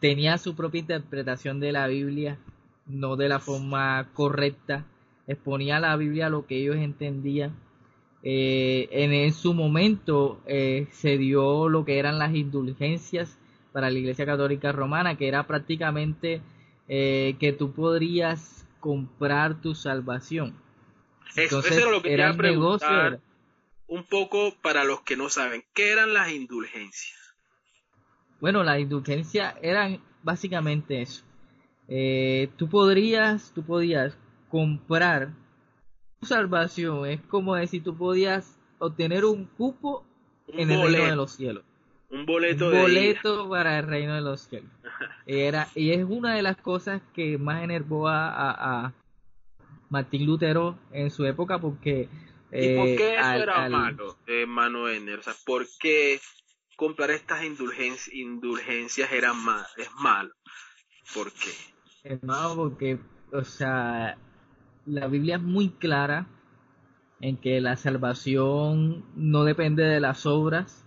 tenía 0.01 0.37
su 0.37 0.55
propia 0.55 0.81
interpretación 0.81 1.61
de 1.61 1.73
la 1.73 1.87
Biblia, 1.87 2.37
no 2.87 3.17
de 3.17 3.31
la 3.31 3.39
forma 3.39 4.11
correcta 4.13 4.85
exponía 5.33 5.81
la 5.81 5.97
Biblia 5.97 6.29
lo 6.29 6.47
que 6.47 6.57
ellos 6.57 6.77
entendían. 6.77 7.57
Eh, 8.25 8.89
en, 8.93 9.33
su 9.33 9.53
momento 9.53 10.41
eh, 10.47 10.87
se 10.93 11.19
dio 11.19 11.69
lo 11.69 11.85
que 11.85 11.99
eran 11.99 12.21
las 12.21 12.35
indulgencias 12.35 13.37
para 13.73 13.91
la 13.91 13.99
Iglesia 13.99 14.25
Católica 14.25 14.71
Romana, 14.71 15.17
que 15.17 15.27
era 15.27 15.47
prácticamente 15.47 16.41
eh, 16.89 17.35
que 17.41 17.53
tú 17.53 17.73
podrías 17.73 18.67
comprar 18.79 19.61
tu 19.61 19.75
salvación. 19.75 20.57
Entonces, 21.35 21.73
eso, 21.73 21.81
era 21.81 21.91
lo 21.91 22.03
que 22.03 22.13
era 22.13 22.33
negocio. 22.33 23.21
Un 23.89 24.05
poco 24.05 24.55
para 24.63 24.85
los 24.85 25.01
que 25.01 25.17
no 25.17 25.29
saben, 25.29 25.65
¿qué 25.75 25.91
eran 25.91 26.15
las 26.15 26.31
indulgencias? 26.31 27.19
Bueno, 28.41 28.63
las 28.63 28.79
indulgencias 28.79 29.55
eran 29.63 30.01
básicamente 30.23 31.03
eso. 31.03 31.25
tú 32.57 32.69
podrías, 32.69 33.53
tú 33.53 33.65
podías 33.65 34.17
comprar 34.53 35.31
tu 36.21 36.27
salvación. 36.27 37.07
Es 37.07 37.23
como 37.23 37.55
decir, 37.55 37.83
tú 37.83 37.97
podías 37.97 38.61
obtener 38.79 39.25
un 39.25 39.47
cupo 39.47 40.05
en 40.47 40.71
el 40.71 40.83
reino 40.83 41.07
de 41.07 41.17
los 41.17 41.33
cielos. 41.33 41.65
Un 42.11 42.27
boleto, 42.27 42.71
boleto 42.71 43.49
para 43.49 43.79
el 43.79 43.87
reino 43.87 44.15
de 44.15 44.21
los 44.21 44.43
cielos. 44.43 44.71
Era, 45.27 45.69
y 45.75 45.93
es 45.93 46.05
una 46.07 46.35
de 46.35 46.43
las 46.43 46.59
cosas 46.59 47.01
que 47.15 47.39
más 47.39 47.65
enervó 47.65 48.09
a, 48.09 48.93
Martín 49.89 50.27
Lutero 50.27 50.79
en 50.91 51.11
su 51.11 51.25
época 51.25 51.59
porque... 51.59 52.09
¿Y 52.51 52.77
por 52.77 52.87
qué 52.87 53.15
eso 53.15 53.31
eh, 53.31 53.43
era 53.43 53.69
malo, 53.71 54.19
hermano 54.27 54.85
O 54.85 55.23
sea, 55.23 55.35
¿por 55.47 55.67
qué 55.81 56.21
comprar 56.77 57.11
estas 57.11 57.45
indulgencias, 57.45 58.15
indulgencias 58.15 59.11
era 59.13 59.33
mal, 59.33 59.65
es 59.79 59.91
malo? 59.95 60.33
¿Por 61.15 61.33
qué? 61.33 61.51
Es 62.05 62.23
malo 62.23 62.57
porque, 62.57 62.99
o 63.33 63.45
sea, 63.45 64.17
la 64.87 65.07
Biblia 65.07 65.37
es 65.37 65.43
muy 65.43 65.71
clara 65.71 66.27
en 67.21 67.37
que 67.37 67.61
la 67.61 67.77
salvación 67.77 69.05
no 69.15 69.45
depende 69.45 69.85
de 69.85 70.01
las 70.01 70.27
obras 70.27 70.85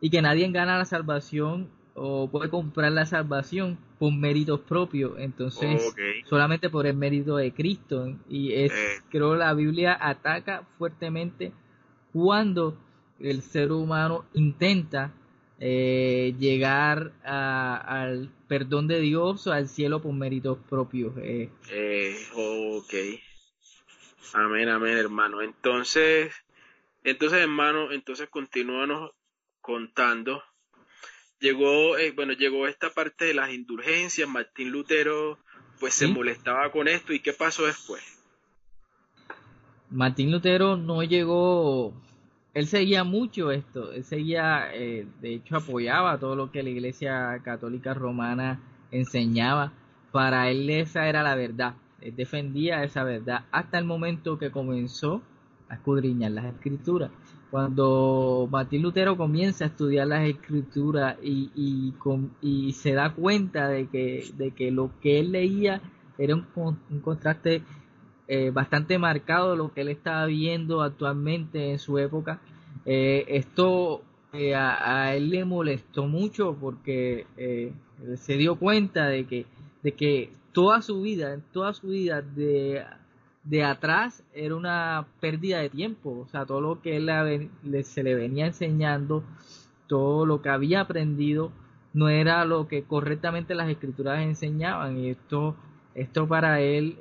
y 0.00 0.10
que 0.10 0.22
nadie 0.22 0.50
gana 0.50 0.78
la 0.78 0.84
salvación 0.84 1.68
o 1.94 2.28
puede 2.30 2.48
comprar 2.48 2.92
la 2.92 3.06
salvación 3.06 3.78
por 3.98 4.12
méritos 4.12 4.60
propios, 4.60 5.12
entonces 5.18 5.94
solamente 6.24 6.70
por 6.70 6.86
el 6.86 6.96
mérito 6.96 7.36
de 7.36 7.52
Cristo. 7.52 8.16
Y 8.28 8.52
es 8.52 8.72
eh. 8.72 9.02
creo 9.10 9.34
la 9.34 9.52
Biblia 9.54 9.98
ataca 10.00 10.62
fuertemente 10.78 11.52
cuando 12.12 12.78
el 13.18 13.42
ser 13.42 13.72
humano 13.72 14.24
intenta 14.32 15.12
eh, 15.60 16.34
llegar 16.38 17.12
al 17.24 18.30
perdón 18.46 18.86
de 18.86 19.00
Dios 19.00 19.46
o 19.46 19.52
al 19.52 19.68
cielo 19.68 20.00
por 20.00 20.12
méritos 20.12 20.58
propios. 20.68 21.16
Eh. 21.18 21.50
Eh, 21.70 22.16
ok. 22.34 22.94
Amén, 24.34 24.68
amén, 24.68 24.96
hermano. 24.96 25.42
Entonces, 25.42 26.32
entonces, 27.02 27.40
hermano, 27.40 27.92
entonces 27.92 28.28
continúanos 28.28 29.10
contando. 29.60 30.42
Llegó, 31.40 31.94
bueno, 32.14 32.32
llegó 32.32 32.66
esta 32.66 32.90
parte 32.90 33.24
de 33.26 33.34
las 33.34 33.52
indulgencias. 33.52 34.28
Martín 34.28 34.70
Lutero, 34.70 35.38
pues 35.80 35.94
se 35.94 36.06
molestaba 36.06 36.70
con 36.70 36.88
esto. 36.88 37.12
¿Y 37.12 37.20
qué 37.20 37.32
pasó 37.32 37.66
después? 37.66 38.02
Martín 39.90 40.30
Lutero 40.30 40.76
no 40.76 41.02
llegó 41.02 41.94
él 42.58 42.66
seguía 42.66 43.04
mucho 43.04 43.52
esto, 43.52 43.92
él 43.92 44.02
seguía, 44.02 44.74
eh, 44.74 45.06
de 45.22 45.34
hecho 45.34 45.56
apoyaba 45.56 46.18
todo 46.18 46.34
lo 46.34 46.50
que 46.50 46.64
la 46.64 46.70
Iglesia 46.70 47.40
Católica 47.44 47.94
Romana 47.94 48.60
enseñaba, 48.90 49.72
para 50.10 50.50
él 50.50 50.68
esa 50.68 51.08
era 51.08 51.22
la 51.22 51.36
verdad, 51.36 51.74
él 52.00 52.16
defendía 52.16 52.82
esa 52.82 53.04
verdad 53.04 53.44
hasta 53.52 53.78
el 53.78 53.84
momento 53.84 54.40
que 54.40 54.50
comenzó 54.50 55.22
a 55.68 55.74
escudriñar 55.74 56.32
las 56.32 56.46
escrituras. 56.46 57.12
Cuando 57.52 58.48
Martín 58.50 58.82
Lutero 58.82 59.16
comienza 59.16 59.64
a 59.64 59.68
estudiar 59.68 60.08
las 60.08 60.26
escrituras 60.26 61.16
y, 61.22 61.94
y, 62.42 62.72
se 62.72 62.92
da 62.92 63.14
cuenta 63.14 63.68
de 63.68 63.86
que, 63.86 64.32
de 64.36 64.50
que 64.50 64.72
lo 64.72 64.90
que 65.00 65.20
él 65.20 65.30
leía 65.30 65.80
era 66.18 66.34
un, 66.34 66.44
un 66.56 67.00
contraste 67.00 67.62
eh, 68.30 68.50
bastante 68.50 68.98
marcado 68.98 69.56
lo 69.56 69.72
que 69.72 69.80
él 69.80 69.88
estaba 69.88 70.26
viendo 70.26 70.82
actualmente 70.82 71.70
en 71.70 71.78
su 71.78 71.96
época. 71.96 72.40
Eh, 72.84 73.24
esto 73.28 74.02
eh, 74.34 74.54
a, 74.54 75.14
él 75.14 75.30
le 75.30 75.46
molestó 75.46 76.06
mucho 76.06 76.54
porque 76.60 77.26
se 78.16 78.36
dio 78.36 78.56
cuenta 78.56 79.06
de 79.06 79.24
que, 79.24 79.46
de 79.82 79.92
que 79.92 80.30
toda 80.52 80.82
su 80.82 81.00
vida, 81.00 81.40
toda 81.52 81.72
su 81.72 81.88
vida 81.88 82.20
de, 82.20 82.84
de 83.44 83.64
atrás 83.64 84.22
era 84.34 84.54
una 84.54 85.06
pérdida 85.20 85.60
de 85.60 85.70
tiempo. 85.70 86.26
O 86.26 86.28
sea, 86.28 86.44
todo 86.44 86.60
lo 86.60 86.82
que 86.82 86.96
él 86.98 87.50
se 87.84 88.02
le 88.02 88.14
venía 88.14 88.44
enseñando, 88.44 89.24
todo 89.86 90.26
lo 90.26 90.42
que 90.42 90.50
había 90.50 90.82
aprendido, 90.82 91.50
no 91.94 92.10
era 92.10 92.44
lo 92.44 92.68
que 92.68 92.82
correctamente 92.82 93.54
las 93.54 93.70
escrituras 93.70 94.22
enseñaban. 94.22 94.98
Y 94.98 95.08
esto, 95.08 95.56
esto 95.94 96.28
para 96.28 96.60
él 96.60 96.98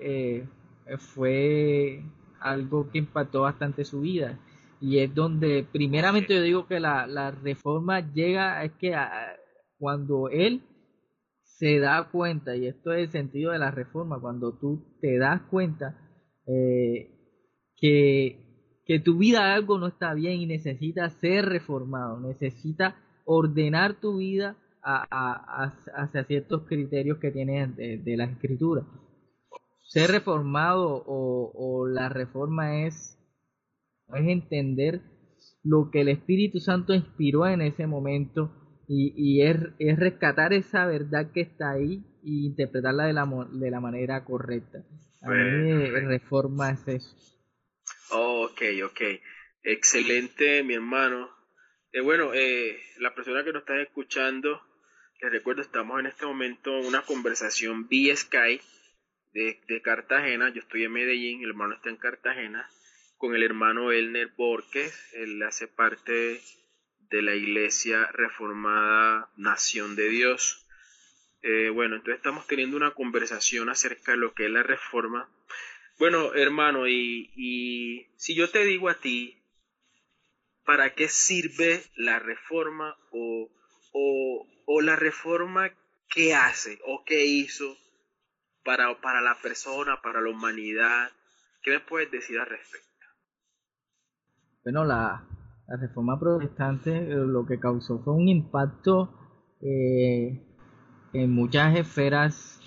fue 0.97 2.03
algo 2.39 2.89
que 2.89 2.99
impactó 2.99 3.41
bastante 3.41 3.85
su 3.85 4.01
vida. 4.01 4.39
Y 4.79 4.99
es 4.99 5.13
donde, 5.13 5.65
primeramente, 5.71 6.35
yo 6.35 6.41
digo 6.41 6.67
que 6.67 6.79
la, 6.79 7.07
la 7.07 7.31
reforma 7.31 7.99
llega, 8.13 8.63
es 8.63 8.73
que 8.73 8.95
cuando 9.77 10.29
él 10.29 10.61
se 11.57 11.79
da 11.79 12.09
cuenta, 12.11 12.55
y 12.55 12.67
esto 12.67 12.93
es 12.93 13.05
el 13.05 13.11
sentido 13.11 13.51
de 13.51 13.59
la 13.59 13.71
reforma, 13.71 14.19
cuando 14.19 14.53
tú 14.53 14.97
te 15.01 15.17
das 15.17 15.41
cuenta 15.49 15.97
eh, 16.45 17.09
que, 17.75 18.81
que 18.85 18.99
tu 18.99 19.17
vida 19.17 19.53
algo 19.53 19.79
no 19.79 19.87
está 19.87 20.13
bien 20.13 20.39
y 20.39 20.45
necesita 20.45 21.09
ser 21.09 21.45
reformado, 21.45 22.19
necesita 22.19 22.95
ordenar 23.25 23.95
tu 23.99 24.17
vida 24.17 24.55
hacia 24.81 26.23
ciertos 26.23 26.63
criterios 26.63 27.17
que 27.17 27.31
tienes 27.31 27.75
de, 27.75 28.17
la 28.17 28.23
escritura. 28.25 28.83
Ser 29.87 30.11
reformado 30.11 31.03
o, 31.07 31.87
la 31.87 32.09
reforma 32.09 32.85
es, 32.85 33.17
es 34.13 34.27
entender 34.27 35.01
lo 35.63 35.89
que 35.91 36.01
el 36.01 36.09
Espíritu 36.09 36.59
Santo 36.59 36.93
inspiró 36.93 37.47
en 37.47 37.61
ese 37.61 37.87
momento 37.87 38.51
y, 38.89 39.41
es, 39.41 39.57
rescatar 39.97 40.51
esa 40.53 40.85
verdad 40.85 41.31
que 41.33 41.41
está 41.41 41.71
ahí 41.71 42.03
e 42.21 42.47
interpretarla 42.47 43.05
de 43.05 43.13
la, 43.13 43.25
de 43.51 43.71
la 43.71 43.79
manera 43.79 44.25
correcta. 44.25 44.79
A 45.21 45.29
mí 45.29 45.89
reforma 46.01 46.71
es 46.71 46.87
eso. 46.87 47.15
ok, 48.11 48.61
ok. 48.85 49.01
Excelente, 49.63 50.63
mi 50.63 50.73
hermano. 50.73 51.29
Eh, 51.93 52.01
bueno, 52.01 52.33
eh, 52.33 52.77
la 52.99 53.15
persona 53.15 53.43
que 53.43 53.53
nos 53.53 53.61
está 53.61 53.81
escuchando, 53.81 54.61
les 55.21 55.31
recuerdo, 55.31 55.61
estamos 55.61 55.99
en 55.99 56.07
este 56.07 56.25
momento 56.25 56.77
en 56.77 56.85
una 56.85 57.01
conversación 57.03 57.87
vía 57.87 58.15
Sky 58.15 58.59
de, 59.33 59.59
de, 59.67 59.81
Cartagena. 59.81 60.49
Yo 60.49 60.61
estoy 60.61 60.83
en 60.83 60.93
Medellín, 60.93 61.43
el 61.43 61.49
hermano 61.49 61.75
está 61.75 61.89
en 61.89 61.97
Cartagena, 61.97 62.69
con 63.17 63.35
el 63.35 63.43
hermano 63.43 63.91
Elner 63.91 64.29
Borges. 64.37 65.13
Él 65.13 65.41
hace 65.43 65.67
parte 65.67 66.41
de 67.09 67.21
la 67.21 67.35
Iglesia 67.35 68.07
Reformada 68.11 69.31
Nación 69.37 69.95
de 69.95 70.09
Dios. 70.09 70.65
Eh, 71.41 71.69
bueno, 71.69 71.95
entonces 71.95 72.17
estamos 72.17 72.47
teniendo 72.47 72.77
una 72.77 72.91
conversación 72.91 73.69
acerca 73.69 74.11
de 74.11 74.17
lo 74.17 74.33
que 74.33 74.45
es 74.45 74.51
la 74.51 74.63
reforma. 74.63 75.29
Bueno, 75.99 76.33
hermano, 76.33 76.87
y, 76.87 77.31
y 77.35 78.07
si 78.17 78.35
yo 78.35 78.49
te 78.49 78.65
digo 78.65 78.89
a 78.89 78.99
ti, 78.99 79.41
¿para 80.65 80.93
qué 80.93 81.07
sirve 81.07 81.83
la 81.95 82.19
reforma 82.19 82.97
o, 83.11 83.49
o, 83.93 84.47
o 84.65 84.81
la 84.81 84.95
reforma 84.95 85.71
qué 86.09 86.35
hace 86.35 86.79
o 86.85 87.03
qué 87.05 87.25
hizo 87.25 87.77
para, 88.67 88.93
para 88.99 89.21
la 89.21 89.37
persona, 89.41 90.01
para 90.03 90.19
la 90.19 90.29
humanidad? 90.29 91.07
¿Qué 91.63 91.71
me 91.71 91.79
puedes 91.79 92.11
decir 92.11 92.37
al 92.37 92.47
respecto? 92.47 93.05
Bueno, 94.61 94.83
la, 94.83 95.23
la 95.69 95.77
reforma 95.77 96.19
protestante 96.19 96.91
eh, 96.97 97.15
lo 97.15 97.45
que 97.45 97.61
causó 97.61 97.99
fue 97.99 98.13
un 98.13 98.27
impacto 98.27 99.09
eh, 99.61 100.43
en 101.13 101.31
muchas 101.31 101.77
esferas 101.77 102.59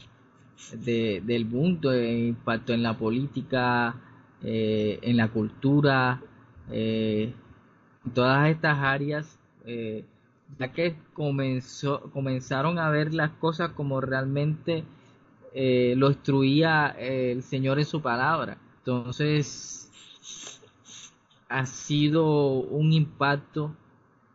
del 0.72 1.44
mundo, 1.44 1.92
eh, 1.92 2.28
impacto 2.28 2.72
en 2.72 2.82
la 2.82 2.96
política, 2.96 3.94
en 4.42 5.16
la 5.18 5.28
cultura, 5.28 6.22
en 6.70 7.34
todas 8.14 8.48
estas 8.48 8.78
áreas, 8.78 9.38
ya 10.58 10.72
que 10.72 10.96
comenzó, 11.12 12.10
comenzaron 12.10 12.78
a 12.78 12.88
ver 12.88 13.12
las 13.12 13.32
cosas 13.32 13.72
como 13.72 14.00
realmente 14.00 14.84
lo 15.54 16.08
instruía 16.08 16.94
el 16.98 17.42
Señor 17.42 17.78
en 17.78 17.84
su 17.84 18.00
palabra. 18.00 18.58
Entonces, 18.78 19.90
ha 21.50 21.66
sido 21.66 22.24
un 22.52 22.92
impacto 22.92 23.74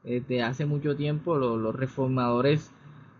desde 0.03 0.43
hace 0.43 0.65
mucho 0.65 0.95
tiempo. 0.95 1.35
Los, 1.35 1.75
reformadores 1.75 2.71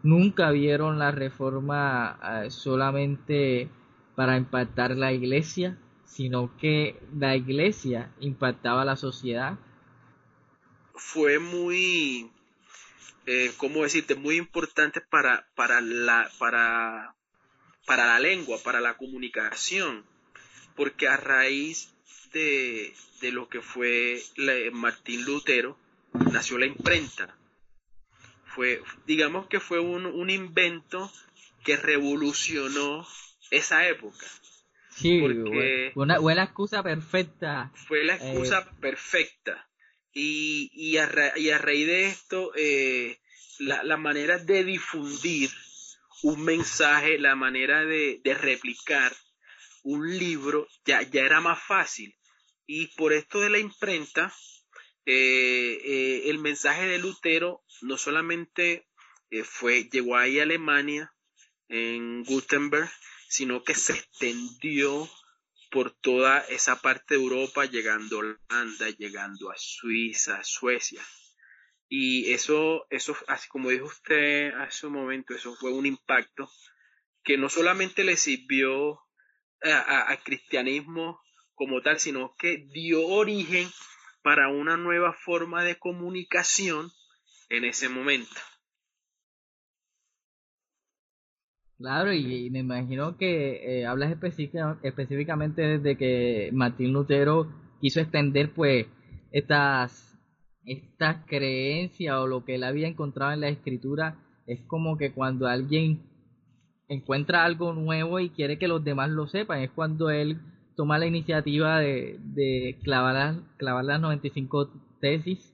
nunca 0.03 0.51
vieron 0.51 0.99
la 0.99 1.11
reforma 1.11 2.19
eh, 2.23 2.51
solamente 2.51 3.69
para 4.15 4.37
impactar 4.37 4.95
la 4.95 5.11
iglesia, 5.11 5.77
sino 6.05 6.55
que 6.57 7.01
la 7.17 7.35
iglesia 7.35 8.11
impactaba 8.19 8.85
la 8.85 8.95
sociedad. 8.95 9.57
Fue 10.93 11.39
muy, 11.39 12.29
eh, 13.25 13.51
¿cómo 13.57 13.83
decirte? 13.83 14.15
Muy 14.15 14.35
importante 14.37 15.01
para, 15.01 15.47
para, 15.55 15.81
la, 15.81 16.29
para, 16.37 17.14
para 17.85 18.05
la 18.05 18.19
lengua, 18.19 18.57
para 18.63 18.81
la 18.81 18.97
comunicación, 18.97 20.05
porque 20.75 21.07
a 21.07 21.17
raíz 21.17 21.93
de, 22.33 22.93
de 23.21 23.31
lo 23.31 23.47
que 23.49 23.61
fue 23.61 24.21
Martín 24.71 25.25
Lutero, 25.25 25.77
nació 26.31 26.57
la 26.57 26.65
imprenta. 26.65 27.35
Fue, 28.45 28.81
digamos 29.05 29.47
que 29.47 29.59
fue 29.59 29.79
un, 29.79 30.29
invento 30.29 31.11
que 31.63 31.77
revolucionó 31.77 33.05
esa 33.51 33.87
época. 33.87 34.25
Sí, 34.89 35.19
porque 35.19 35.91
una 35.95 36.19
buena 36.19 36.43
excusa 36.43 36.81
perfecta. 36.81 37.71
Fue 37.87 38.05
la 38.05 38.15
excusa 38.15 38.59
eh, 38.59 38.75
perfecta. 38.79 39.67
Y, 40.13 40.71
y, 40.73 40.97
a 40.97 41.07
raíz 41.07 41.87
de 41.87 42.05
esto, 42.05 42.53
eh, 42.55 43.19
la, 43.59 43.97
manera 43.97 44.37
de 44.37 44.63
difundir 44.63 45.49
un 46.23 46.43
mensaje, 46.43 47.19
la 47.19 47.35
manera 47.35 47.85
de, 47.85 48.21
replicar 48.39 49.15
un 49.83 50.17
libro, 50.17 50.67
ya, 50.85 51.01
era 51.01 51.41
más 51.41 51.61
fácil. 51.61 52.15
Y 52.65 52.87
por 52.95 53.13
esto 53.13 53.39
de 53.39 53.49
la 53.49 53.59
imprenta, 53.59 54.33
eh, 55.05 55.79
eh, 55.83 56.29
el 56.29 56.39
mensaje 56.39 56.87
de 56.87 56.97
Lutero 56.97 57.63
no 57.81 57.97
solamente 57.97 58.87
eh, 59.29 59.43
fue, 59.43 59.83
llegó 59.83 60.17
ahí 60.17 60.39
a 60.39 60.43
Alemania, 60.43 61.11
en 61.67 62.23
Gutenberg, 62.23 62.91
sino 63.27 63.63
que 63.63 63.75
se 63.75 63.93
extendió 63.93 65.09
por 65.71 65.91
toda 65.91 66.39
esa 66.39 66.81
parte 66.81 67.15
de 67.15 67.21
Europa, 67.21 67.65
llegando 67.65 68.15
a 68.15 68.19
Holanda, 68.19 68.89
llegando 68.97 69.51
a 69.51 69.55
Suiza, 69.57 70.43
Suecia. 70.43 71.03
Y 71.87 72.31
eso, 72.33 72.85
eso, 72.89 73.15
así 73.27 73.47
como 73.47 73.69
dijo 73.69 73.85
usted 73.85 74.53
hace 74.55 74.87
un 74.87 74.93
momento, 74.93 75.35
eso 75.35 75.55
fue 75.55 75.71
un 75.71 75.85
impacto 75.85 76.49
que 77.23 77.37
no 77.37 77.49
solamente 77.49 78.03
le 78.03 78.17
sirvió 78.17 78.99
al 79.61 80.21
cristianismo 80.23 81.19
como 81.55 81.81
tal, 81.81 81.99
sino 81.99 82.35
que 82.37 82.67
dio 82.71 83.05
origen 83.07 83.67
para 84.21 84.49
una 84.49 84.77
nueva 84.77 85.13
forma 85.13 85.63
de 85.63 85.77
comunicación 85.77 86.91
en 87.49 87.65
ese 87.65 87.89
momento. 87.89 88.41
Claro, 91.77 92.13
y, 92.13 92.49
me 92.51 92.59
imagino 92.59 93.17
que 93.17 93.81
eh, 93.81 93.85
hablas 93.85 94.11
específicamente 94.11 95.79
de 95.79 95.97
que 95.97 96.49
Martín 96.53 96.93
Lutero 96.93 97.51
quiso 97.81 97.99
extender 97.99 98.53
pues 98.53 98.87
estas, 99.31 100.14
estas 100.65 101.25
creencias 101.25 102.15
o 102.17 102.27
lo 102.27 102.43
que 102.43 102.55
él 102.55 102.63
había 102.63 102.87
encontrado 102.87 103.31
en 103.33 103.41
la 103.41 103.49
escritura. 103.49 104.17
Es 104.47 104.61
como 104.67 104.97
que 104.97 105.11
cuando 105.11 105.47
alguien 105.47 106.01
encuentra 106.87 107.45
algo 107.45 107.73
nuevo 107.73 108.19
y 108.19 108.29
quiere 108.29 108.57
que 108.57 108.67
los 108.67 108.83
demás 108.83 109.09
lo 109.09 109.27
sepan, 109.27 109.61
es 109.61 109.71
cuando 109.71 110.09
él 110.09 110.39
toma 110.75 110.99
la 110.99 111.07
iniciativa 111.07 111.79
de, 111.79 112.19
de 112.19 112.77
clavar, 112.83 113.15
las, 113.15 113.37
clavar 113.57 113.85
las 113.85 114.01
95 114.01 114.71
tesis 114.99 115.53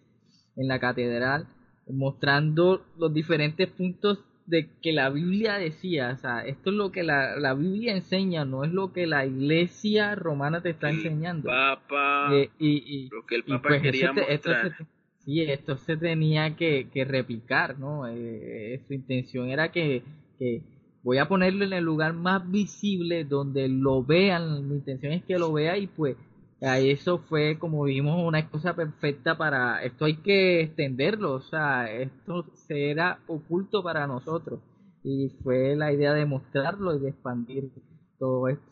en 0.55 0.67
la 0.67 0.79
catedral, 0.79 1.47
mostrando 1.87 2.83
los 2.97 3.13
diferentes 3.13 3.69
puntos 3.69 4.19
de 4.45 4.69
que 4.81 4.91
la 4.91 5.09
Biblia 5.09 5.57
decía, 5.57 6.11
o 6.13 6.17
sea, 6.17 6.41
esto 6.41 6.71
es 6.71 6.75
lo 6.75 6.91
que 6.91 7.03
la, 7.03 7.37
la 7.37 7.53
Biblia 7.53 7.93
enseña, 7.93 8.43
no 8.43 8.63
es 8.63 8.71
lo 8.71 8.91
que 8.91 9.07
la 9.07 9.25
iglesia 9.25 10.15
romana 10.15 10.61
te 10.61 10.71
está 10.71 10.89
enseñando. 10.89 11.47
Papa, 11.47 12.29
eh, 12.33 12.49
y, 12.59 13.09
lo 13.09 13.25
que 13.25 13.35
el 13.35 13.43
Papa 13.43 13.69
pues 13.69 13.81
quería 13.81 14.11
mostrar. 14.11 14.75
Sí, 15.25 15.41
esto 15.41 15.77
se 15.77 15.97
tenía 15.97 16.55
que, 16.55 16.89
que 16.91 17.05
replicar, 17.05 17.77
¿no? 17.79 18.07
Eh, 18.07 18.81
su 18.87 18.93
intención 18.93 19.49
era 19.49 19.71
que, 19.71 20.03
que 20.37 20.61
voy 21.03 21.17
a 21.17 21.27
ponerlo 21.27 21.65
en 21.65 21.73
el 21.73 21.83
lugar 21.83 22.13
más 22.13 22.49
visible 22.49 23.23
donde 23.23 23.67
lo 23.67 24.03
vean, 24.03 24.67
mi 24.67 24.75
intención 24.75 25.13
es 25.13 25.23
que 25.23 25.39
lo 25.39 25.53
vea 25.53 25.77
y 25.77 25.87
pues 25.87 26.15
eso 26.61 27.17
fue 27.17 27.57
como 27.57 27.85
vimos 27.85 28.23
una 28.23 28.47
cosa 28.47 28.75
perfecta 28.75 29.35
para 29.35 29.83
esto 29.83 30.05
hay 30.05 30.17
que 30.17 30.61
extenderlo, 30.61 31.33
o 31.33 31.41
sea, 31.41 31.91
esto 31.91 32.45
será 32.67 33.19
oculto 33.25 33.81
para 33.81 34.05
nosotros 34.05 34.59
y 35.03 35.29
fue 35.41 35.75
la 35.75 35.91
idea 35.91 36.13
de 36.13 36.25
mostrarlo 36.25 36.95
y 36.95 36.99
de 36.99 37.09
expandir 37.09 37.71
todo 38.19 38.47
esto. 38.47 38.71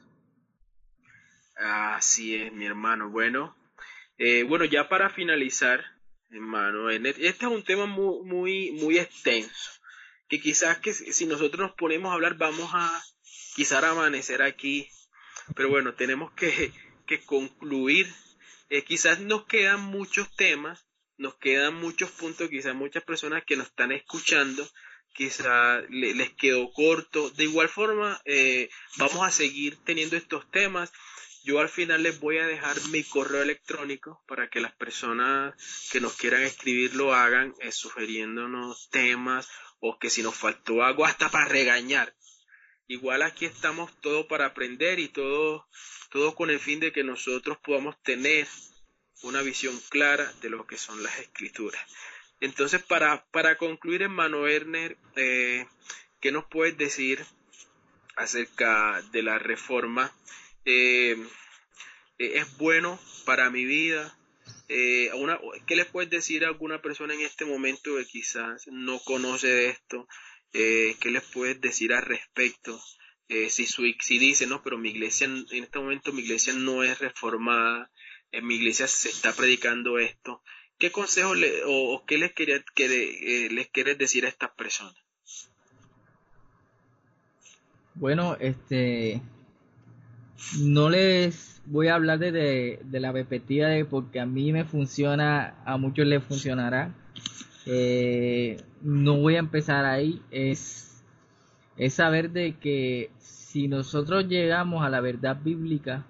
Así 1.58 2.36
es, 2.36 2.54
mi 2.54 2.66
hermano. 2.66 3.10
Bueno, 3.10 3.56
eh, 4.18 4.44
bueno, 4.44 4.66
ya 4.66 4.88
para 4.88 5.10
finalizar, 5.10 5.82
hermano, 6.32 6.90
este 6.90 7.28
es 7.28 7.42
un 7.44 7.64
tema 7.64 7.86
muy, 7.86 8.24
muy, 8.24 8.72
muy 8.72 8.98
extenso 9.00 9.80
que 10.30 10.40
quizás 10.40 10.78
que 10.78 10.94
si 10.94 11.26
nosotros 11.26 11.60
nos 11.60 11.76
ponemos 11.76 12.12
a 12.12 12.14
hablar 12.14 12.38
vamos 12.38 12.70
a 12.74 13.04
quizás 13.56 13.84
amanecer 13.84 14.42
aquí, 14.42 14.88
pero 15.56 15.70
bueno, 15.70 15.96
tenemos 15.96 16.32
que, 16.34 16.72
que 17.08 17.20
concluir. 17.26 18.08
Eh, 18.70 18.84
quizás 18.84 19.20
nos 19.20 19.46
quedan 19.46 19.82
muchos 19.82 20.34
temas, 20.36 20.86
nos 21.18 21.36
quedan 21.36 21.74
muchos 21.76 22.12
puntos, 22.12 22.50
quizás 22.50 22.76
muchas 22.76 23.04
personas 23.04 23.44
que 23.46 23.58
nos 23.58 23.68
están 23.68 23.92
escuchando, 23.92 24.70
quizás 25.14 25.84
les 25.90 26.30
quedó 26.36 26.72
corto. 26.72 27.32
De 27.32 27.46
igual 27.46 27.68
forma, 27.68 28.22
eh, 28.26 28.70
vamos 28.98 29.26
a 29.26 29.32
seguir 29.32 29.78
teniendo 29.84 30.16
estos 30.16 30.50
temas. 30.52 30.94
Yo 31.50 31.60
al 31.60 31.68
final 31.68 32.04
les 32.04 32.20
voy 32.20 32.38
a 32.38 32.46
dejar 32.46 32.80
mi 32.92 33.04
correo 33.04 33.42
electrónico 33.42 34.24
para 34.28 34.52
que 34.52 34.60
las 34.60 34.72
personas 34.74 35.56
que 35.92 36.00
nos 36.00 36.16
quieran 36.16 36.44
escribir 36.44 36.94
lo 36.94 37.16
hagan, 37.16 37.56
eh, 37.60 37.72
sugiriéndonos 37.72 38.92
temas 38.92 39.50
o 39.80 39.98
que 39.98 40.12
si 40.12 40.22
nos 40.22 40.36
faltó 40.36 40.84
algo 40.84 41.06
hasta 41.06 41.30
para 41.30 41.46
regañar. 41.46 42.16
Igual 42.86 43.24
aquí 43.24 43.46
estamos 43.46 43.92
todos 44.00 44.28
para 44.28 44.46
aprender 44.46 45.00
y 45.00 45.08
todo, 45.08 45.68
todo 46.12 46.36
con 46.36 46.52
el 46.52 46.60
fin 46.60 46.80
de 46.80 46.92
que 46.92 47.04
nosotros 47.04 47.58
podamos 47.58 48.00
tener 48.04 48.48
una 49.24 49.42
visión 49.42 49.76
clara 49.90 50.32
de 50.44 50.52
lo 50.52 50.68
que 50.68 50.78
son 50.78 51.02
las 51.02 51.18
escrituras. 51.18 51.84
Entonces, 52.42 52.84
para, 52.84 53.26
para 53.32 53.58
concluir, 53.58 54.04
hermano 54.04 54.44
Werner, 54.44 54.98
eh, 55.16 55.66
¿qué 56.20 56.32
nos 56.32 56.46
puedes 56.46 56.78
decir 56.78 57.26
acerca 58.16 59.02
de 59.12 59.24
la 59.24 59.40
reforma? 59.40 60.14
Eh, 60.66 61.18
eh, 62.18 62.32
¿Es 62.36 62.58
bueno 62.58 63.00
para 63.26 63.50
mi 63.50 63.66
vida? 63.66 64.16
una, 65.16 65.40
¿Qué 65.66 65.76
le 65.76 65.86
puedes 65.86 66.12
decir 66.12 66.46
a 66.46 66.48
alguna 66.48 66.80
persona 66.80 67.16
en 67.16 67.22
este 67.22 67.44
momento 67.44 67.96
que 67.98 68.06
quizás 68.06 68.68
no 68.68 69.00
conoce 69.00 69.70
esto? 69.70 70.08
¿Qué 70.52 70.98
les 71.06 71.24
puedes 71.24 71.60
decir 71.60 71.94
al 71.94 72.04
respecto? 72.04 72.80
si, 73.50 73.66
su, 73.66 73.84
si 74.00 74.18
dice, 74.20 74.48
no, 74.48 74.62
pero 74.64 74.78
mi 74.78 74.90
iglesia, 74.90 75.26
en 75.28 75.64
este 75.64 75.80
momento 75.80 76.12
mi 76.14 76.22
iglesia 76.22 76.54
no 76.54 76.84
es 76.84 77.00
reformada, 77.00 77.92
en 78.32 78.46
mi 78.46 78.56
iglesia 78.56 78.88
se 78.88 79.10
está 79.10 79.34
predicando 79.34 79.98
esto. 79.98 80.44
¿Qué 80.80 80.92
consejo 80.92 81.36
le, 81.36 81.64
o, 81.66 82.06
qué 82.08 82.18
les, 82.18 82.32
quería, 82.34 82.64
que 82.74 82.86
eh, 82.86 83.50
les 83.52 83.68
quieres 83.68 83.98
decir 83.98 84.26
a 84.26 84.30
estas 84.30 84.52
personas? 84.52 84.96
Bueno, 87.96 88.38
este, 88.40 89.22
no 90.62 90.90
les 90.90 91.62
voy 91.66 91.88
a 91.88 91.96
hablar 91.96 92.20
de, 92.20 92.80
la 92.92 93.14
perspectiva 93.14 93.68
de 93.68 93.86
porque 93.86 94.20
a 94.20 94.26
mí 94.26 94.52
me 94.52 94.66
funciona, 94.66 95.56
a 95.66 95.78
muchos 95.78 96.06
les 96.06 96.24
funcionará. 96.24 96.94
Eh, 97.66 98.58
no 98.82 99.18
voy 99.18 99.36
a 99.36 99.40
empezar 99.40 99.86
ahí. 99.86 100.22
Es, 100.32 101.04
es 101.78 101.94
saber 101.94 102.32
de 102.32 102.58
que 102.58 103.12
si 103.18 103.68
nosotros 103.68 104.28
llegamos 104.28 104.84
a 104.84 104.90
la 104.90 105.02
verdad 105.02 105.38
bíblica, 105.44 106.06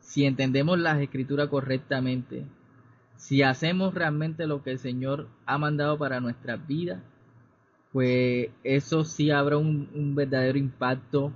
si 0.00 0.24
entendemos 0.24 0.78
las 0.78 1.00
escrituras 1.00 1.48
correctamente, 1.48 2.46
si 3.16 3.42
hacemos 3.42 3.94
realmente 3.94 4.46
lo 4.46 4.62
que 4.62 4.70
el 4.70 4.78
Señor 4.78 5.28
ha 5.46 5.58
mandado 5.58 5.98
para 5.98 6.20
nuestras 6.20 6.64
vidas, 6.66 7.02
pues 7.92 8.50
eso 8.62 9.04
sí 9.04 9.30
habrá 9.30 9.56
un, 9.56 10.14
verdadero 10.14 10.58
impacto 10.58 11.32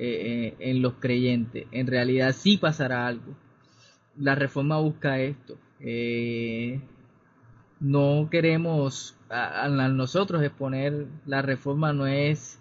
eh, 0.00 0.54
eh, 0.60 0.70
en 0.70 0.80
los 0.80 0.94
creyentes. 0.94 1.66
En 1.72 1.88
realidad 1.88 2.32
sí 2.32 2.56
pasará 2.56 3.08
algo. 3.08 3.34
La 4.16 4.36
reforma 4.36 4.78
busca 4.78 5.18
esto. 5.18 5.58
Eh, 5.80 6.80
no 7.80 8.28
queremos 8.30 9.16
a, 9.28 9.68
nosotros 9.68 10.44
exponer 10.44 11.06
la 11.26 11.42
reforma 11.42 11.92
no 11.92 12.06
es 12.06 12.60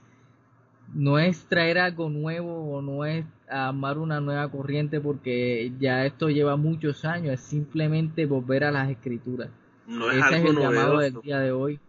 no 0.95 1.19
es 1.19 1.45
traer 1.45 1.77
algo 1.77 2.09
nuevo 2.09 2.73
o 2.73 2.81
no 2.81 3.05
es 3.05 3.23
amar 3.47 3.99
una 3.99 4.19
nueva 4.19 4.49
corriente 4.49 4.99
porque 4.99 5.71
ya 5.79 6.07
esto 6.07 6.29
lleva 6.29 6.55
muchos 6.55 7.05
años, 7.05 7.35
es 7.35 7.41
simplemente 7.41 8.25
volver 8.25 8.63
a 8.63 8.71
las 8.71 8.89
escrituras. 8.89 9.49
No 9.85 10.09
es 10.09 10.25
Ese 10.25 10.37
es 10.37 10.45
el 10.45 10.57
llamado 10.57 10.99
del 10.99 11.21
día 11.21 11.39
de 11.39 11.51
hoy. 11.51 11.79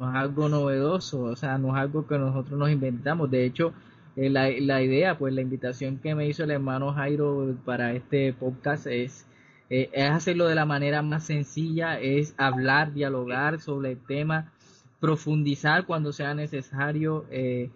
No 0.00 0.10
es 0.10 0.16
algo 0.16 0.48
novedoso, 0.48 1.22
o 1.22 1.36
sea, 1.36 1.58
no 1.58 1.68
es 1.68 1.76
algo 1.76 2.08
que 2.08 2.18
nosotros 2.18 2.58
nos 2.58 2.70
inventamos. 2.70 3.30
De 3.30 3.44
hecho, 3.44 3.72
eh, 4.16 4.30
la, 4.30 4.50
la, 4.50 4.82
idea, 4.82 5.18
pues 5.18 5.34
la 5.34 5.42
invitación 5.42 5.98
que 5.98 6.14
me 6.14 6.26
hizo 6.26 6.44
el 6.44 6.50
hermano 6.50 6.92
Jairo 6.92 7.54
para 7.64 7.92
este 7.92 8.32
podcast 8.32 8.86
es, 8.86 9.26
eh, 9.68 9.90
es 9.92 10.10
hacerlo 10.10 10.46
de 10.46 10.54
la 10.54 10.64
manera 10.64 11.02
más 11.02 11.26
sencilla, 11.26 12.00
es 12.00 12.34
hablar, 12.38 12.94
dialogar 12.94 13.60
sobre 13.60 13.92
el 13.92 13.98
tema, 13.98 14.52
profundizar 15.00 15.86
cuando 15.86 16.12
sea 16.12 16.34
necesario. 16.34 17.26
Eh, 17.30 17.70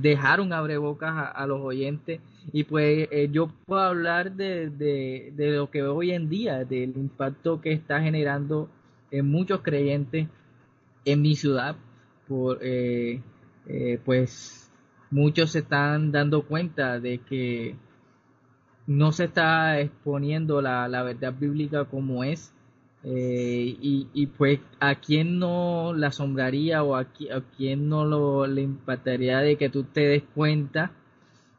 dejar 0.00 0.40
un 0.40 0.52
abrebocas 0.52 1.32
a, 1.34 1.46
los 1.48 1.60
oyentes 1.60 2.20
y 2.52 2.62
pues 2.62 3.08
yo 3.32 3.48
puedo 3.66 3.80
hablar 3.80 4.30
de, 4.30 4.70
de, 4.70 5.32
de, 5.34 5.50
lo 5.50 5.68
que 5.68 5.82
hoy 5.82 6.12
en 6.12 6.28
día, 6.28 6.64
del 6.64 6.96
impacto 6.96 7.60
que 7.60 7.72
está 7.72 8.00
generando 8.00 8.68
en 9.10 9.28
muchos 9.28 9.62
creyentes 9.62 10.28
en 11.04 11.22
mi 11.22 11.34
ciudad, 11.34 11.74
por 12.28 12.60
eh, 13.66 13.98
pues 14.04 14.63
muchos 15.14 15.52
se 15.52 15.60
están 15.60 16.10
dando 16.10 16.42
cuenta 16.42 16.98
de 16.98 17.18
que 17.18 17.76
no 18.88 19.12
se 19.12 19.24
está 19.26 19.78
exponiendo 19.78 20.60
la, 20.60 20.88
la 20.88 21.04
verdad 21.04 21.32
bíblica 21.32 21.84
como 21.84 22.24
es 22.24 22.52
eh, 23.04 23.76
y, 23.80 24.26
pues 24.36 24.58
a 24.80 24.96
quién 24.96 25.38
no 25.38 25.92
la 25.94 26.08
asombraría 26.08 26.82
o 26.82 26.96
a, 26.96 27.02
a 27.02 27.40
quién 27.56 27.88
no 27.88 28.04
lo, 28.04 28.48
le 28.48 28.62
impactaría 28.62 29.38
de 29.38 29.56
que 29.56 29.68
tú 29.68 29.84
te 29.84 30.00
des 30.00 30.24
cuenta 30.34 30.90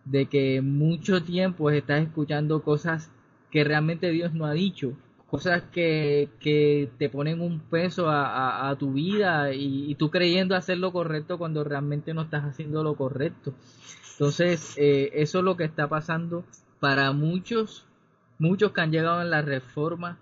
de 0.04 0.26
que 0.26 0.62
mucho 0.62 1.24
tiempo 1.24 1.70
estás 1.70 2.02
escuchando 2.02 2.62
cosas 2.62 3.10
que 3.52 3.64
realmente 3.64 4.12
Dios 4.12 4.34
no 4.34 4.48
ha 4.48 4.52
dicho, 4.52 4.98
cosas 5.36 5.64
que, 5.64 6.30
que 6.40 6.90
te 6.98 7.10
ponen 7.10 7.42
un 7.42 7.60
peso 7.60 8.10
a, 8.10 8.70
a, 8.70 8.76
tu 8.78 8.94
vida 8.94 9.54
y, 9.54 9.94
tú 9.96 10.10
creyendo 10.10 10.56
hacer 10.56 10.78
lo 10.78 10.94
correcto 10.94 11.38
cuando 11.38 11.66
realmente 11.66 12.14
no 12.14 12.22
estás 12.22 12.46
haciendo 12.46 12.84
lo 12.84 12.96
correcto. 12.96 13.54
Entonces, 14.14 14.76
eh, 14.78 15.12
eso 15.14 15.40
es 15.40 15.44
lo 15.44 15.58
que 15.58 15.66
está 15.66 15.90
pasando 15.90 16.46
para 16.80 17.12
muchos, 17.12 17.86
muchos 18.40 18.72
que 18.72 18.80
han 18.80 18.92
llegado 18.94 19.22
en 19.22 19.30
la 19.30 19.42
reforma 19.42 20.20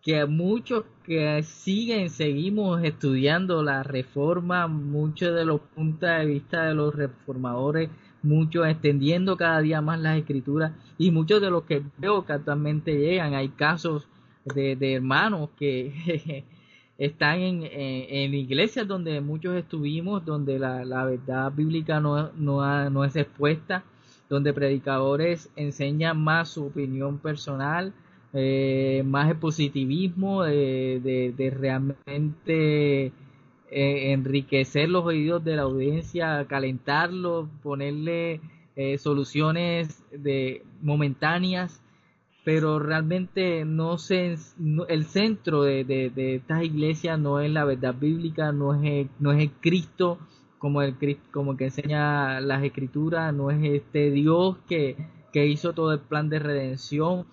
que 0.00 0.24
muchos 0.24 0.84
que 1.04 1.42
siguen, 1.42 2.08
seguimos 2.08 2.82
estudiando 2.82 3.62
la 3.62 3.82
reforma, 3.82 4.66
muchos 4.68 5.34
de 5.34 5.44
los 5.44 5.60
puntos 5.60 6.08
de 6.08 6.24
vista 6.24 6.64
de 6.64 6.74
los 6.74 6.94
reformadores, 6.94 7.90
muchos 8.22 8.66
extendiendo 8.66 9.36
cada 9.36 9.60
día 9.60 9.82
más 9.82 10.00
las 10.00 10.16
escrituras 10.16 10.72
y 10.96 11.10
muchos 11.10 11.42
de 11.42 11.50
los 11.50 11.64
que 11.64 11.82
veo 11.98 12.24
que 12.24 12.32
actualmente 12.32 12.96
llegan, 12.96 13.34
hay 13.34 13.50
casos 13.50 14.08
de, 14.44 14.94
hermanos 14.94 15.50
que 15.58 16.44
están 16.98 17.40
en, 17.40 17.62
en, 17.64 18.34
iglesias 18.34 18.86
donde 18.86 19.20
muchos 19.20 19.56
estuvimos, 19.56 20.24
donde 20.24 20.58
la, 20.58 20.84
la 20.84 21.04
verdad 21.04 21.52
bíblica 21.52 22.00
no, 22.00 22.30
no, 22.32 22.90
no 22.90 23.04
es 23.04 23.16
expuesta, 23.16 23.84
donde 24.30 24.54
predicadores 24.54 25.50
enseñan 25.56 26.22
más 26.22 26.50
su 26.50 26.66
opinión 26.66 27.18
personal, 27.18 27.92
eh, 28.32 29.02
más 29.04 29.28
el 29.28 29.36
positivismo, 29.36 30.44
de, 30.44 31.32
de, 31.36 31.50
realmente 31.50 33.06
eh, 33.06 33.12
enriquecer 34.12 34.88
los 34.88 35.04
oídos 35.04 35.42
de 35.42 35.56
la 35.56 35.62
audiencia, 35.62 36.46
calentarlos, 36.48 37.48
ponerle 37.62 38.40
eh, 38.76 38.98
soluciones 38.98 40.04
de 40.12 40.62
momentáneas, 40.80 41.82
pero 42.44 42.78
realmente 42.78 43.64
no 43.64 43.98
se, 43.98 44.36
el 44.88 45.04
centro 45.04 45.62
de, 45.62 45.84
de, 45.84 46.34
estas 46.36 46.64
iglesias 46.64 47.18
no 47.18 47.40
es 47.40 47.50
la 47.50 47.64
verdad 47.64 47.94
bíblica, 47.94 48.52
no 48.52 48.82
es 48.82 49.08
no 49.18 49.32
es 49.32 49.42
el 49.42 49.50
Cristo 49.52 50.18
como 50.58 50.82
el 50.82 50.94
como 51.30 51.56
que 51.56 51.64
enseña 51.64 52.40
las 52.40 52.62
escrituras, 52.62 53.34
no 53.34 53.50
es 53.50 53.62
este 53.64 54.10
Dios 54.10 54.56
que, 54.68 54.96
que 55.32 55.46
hizo 55.46 55.72
todo 55.72 55.92
el 55.92 56.00
plan 56.00 56.28
de 56.28 56.38
redención, 56.38 57.26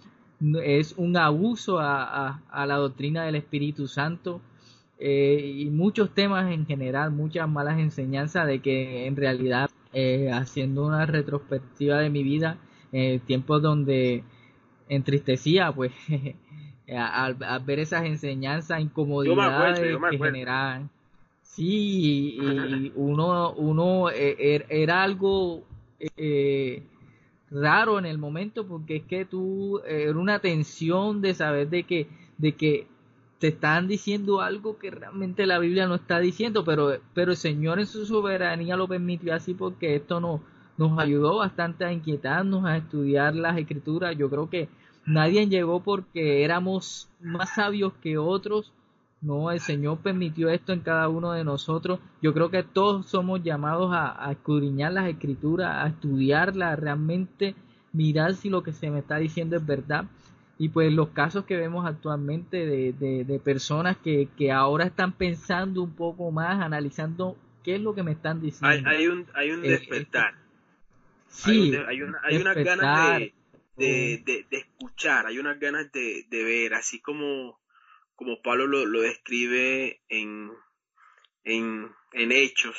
es 0.64 0.94
un 0.98 1.18
abuso 1.18 1.80
a, 1.80 2.42
la 2.54 2.76
doctrina 2.76 3.26
del 3.26 3.36
Espíritu 3.36 3.88
Santo 3.88 4.42
eh, 5.00 5.54
y 5.58 5.66
muchos 5.70 6.14
temas 6.14 6.52
en 6.52 6.66
general, 6.66 7.12
muchas 7.12 7.50
malas 7.50 7.80
enseñanzas 7.80 8.48
de 8.48 8.60
que 8.60 9.08
en 9.08 9.16
realidad 9.16 9.70
eh, 9.94 10.30
haciendo 10.32 10.86
una 10.86 11.06
retrospectiva 11.06 12.00
de 12.00 12.10
mi 12.10 12.24
vida, 12.24 12.58
eh, 12.92 13.20
tiempos 13.26 13.62
donde 13.62 14.24
entristecía 14.90 15.72
pues 15.72 15.92
al, 16.96 17.36
ver 17.66 17.80
esas 17.80 18.06
enseñanzas, 18.06 18.82
incomodidades 18.82 19.80
que 19.80 20.18
generaban. 20.18 20.90
Sí, 21.42 22.38
y, 22.40 22.92
uno, 22.96 23.52
uno 23.54 24.10
er, 24.10 24.66
era 24.70 25.04
algo 25.04 25.64
eh, 26.00 26.84
raro 27.50 27.98
en 27.98 28.06
el 28.06 28.18
momento 28.18 28.68
porque 28.68 28.98
es 28.98 29.04
que 29.04 29.26
tú 29.26 29.80
eh, 29.80 30.06
era 30.10 30.20
una 30.20 30.40
tensión 30.40 31.22
de 31.22 31.34
saber 31.34 31.70
de 31.70 31.84
que 31.84 32.08
de 32.38 32.52
que 32.54 32.88
te 33.40 33.48
están 33.48 33.88
diciendo 33.88 34.42
algo 34.42 34.78
que 34.78 34.92
realmente 34.92 35.46
la 35.46 35.60
Biblia 35.60 35.88
no 35.88 35.96
está 35.96 36.20
diciendo, 36.20 36.64
pero 36.64 37.00
pero 37.14 37.32
el 37.32 37.38
Señor 37.38 37.80
en 37.80 37.88
su 37.88 38.06
soberanía 38.06 38.76
lo 38.76 38.88
permitió 38.88 39.34
así 39.34 39.54
porque 39.54 39.96
esto 39.96 40.20
no, 40.20 40.42
nos 40.78 40.98
ayudó 41.00 41.38
bastante 41.38 41.86
a 41.86 41.92
inquietarnos, 41.92 42.66
a 42.66 42.78
estudiar 42.78 43.36
las 43.36 43.58
escrituras. 43.58 44.16
Yo 44.18 44.30
creo 44.30 44.50
que 44.50 44.70
nadie 45.06 45.48
llegó 45.48 45.82
porque 45.82 46.44
éramos 46.44 47.10
más 47.20 47.56
sabios 47.56 47.94
que 48.02 48.18
otros 48.18 48.72
no, 49.22 49.52
el 49.52 49.60
Señor 49.60 49.98
permitió 50.00 50.50
esto 50.50 50.74
en 50.74 50.82
cada 50.82 51.10
uno 51.10 51.32
de 51.32 51.44
nosotros. 51.44 52.00
Yo 52.22 52.34
creo 52.34 52.52
que 52.52 52.64
todos 52.64 53.08
somos 53.08 53.44
llamados 53.44 53.92
a, 53.94 54.32
escudriñar 54.32 54.94
las 54.94 55.08
escrituras, 55.08 55.84
a 55.84 55.88
estudiarlas 55.88 56.78
realmente 56.78 57.56
mirar 57.94 58.36
si 58.36 58.50
lo 58.50 58.62
que 58.62 58.74
se 58.74 58.92
me 58.92 59.00
está 59.00 59.18
diciendo 59.18 59.56
es 59.56 59.66
verdad. 59.66 60.06
Y 60.60 60.70
pues 60.70 60.94
los 60.94 61.10
casos 61.10 61.46
que 61.46 61.58
vemos 61.58 61.86
actualmente 61.86 62.66
de, 62.66 62.94
de, 62.94 63.40
personas 63.40 63.98
que, 63.98 64.28
que 64.38 64.52
ahora 64.52 64.86
están 64.86 65.12
pensando 65.14 65.84
un 65.84 65.92
poco 65.92 66.32
más, 66.32 66.62
analizando 66.62 67.36
qué 67.64 67.76
es 67.76 67.82
lo 67.82 67.94
que 67.94 68.04
me 68.04 68.12
están 68.12 68.42
diciendo. 68.42 68.90
Hay, 68.90 69.08
un, 69.08 69.26
hay 69.34 69.52
un 69.52 69.62
despertar. 69.62 70.36
Sí, 71.30 71.76
hay, 71.88 72.02
una, 72.02 72.20
hay 72.24 72.38
unas 72.38 72.56
ganas 72.56 73.20
de, 73.76 74.24
de, 74.26 74.46
de, 74.50 74.58
escuchar, 74.58 75.28
hay 75.28 75.40
unas 75.40 75.60
ganas 75.60 75.92
de, 75.92 76.26
ver, 76.32 76.74
así 76.74 77.00
como, 77.00 77.60
como 78.16 78.42
Pablo 78.42 78.68
lo, 78.68 78.86
lo 78.86 79.02
describe 79.02 80.02
en, 80.10 80.52
en, 81.44 81.92
en 82.14 82.32
Hechos, 82.32 82.76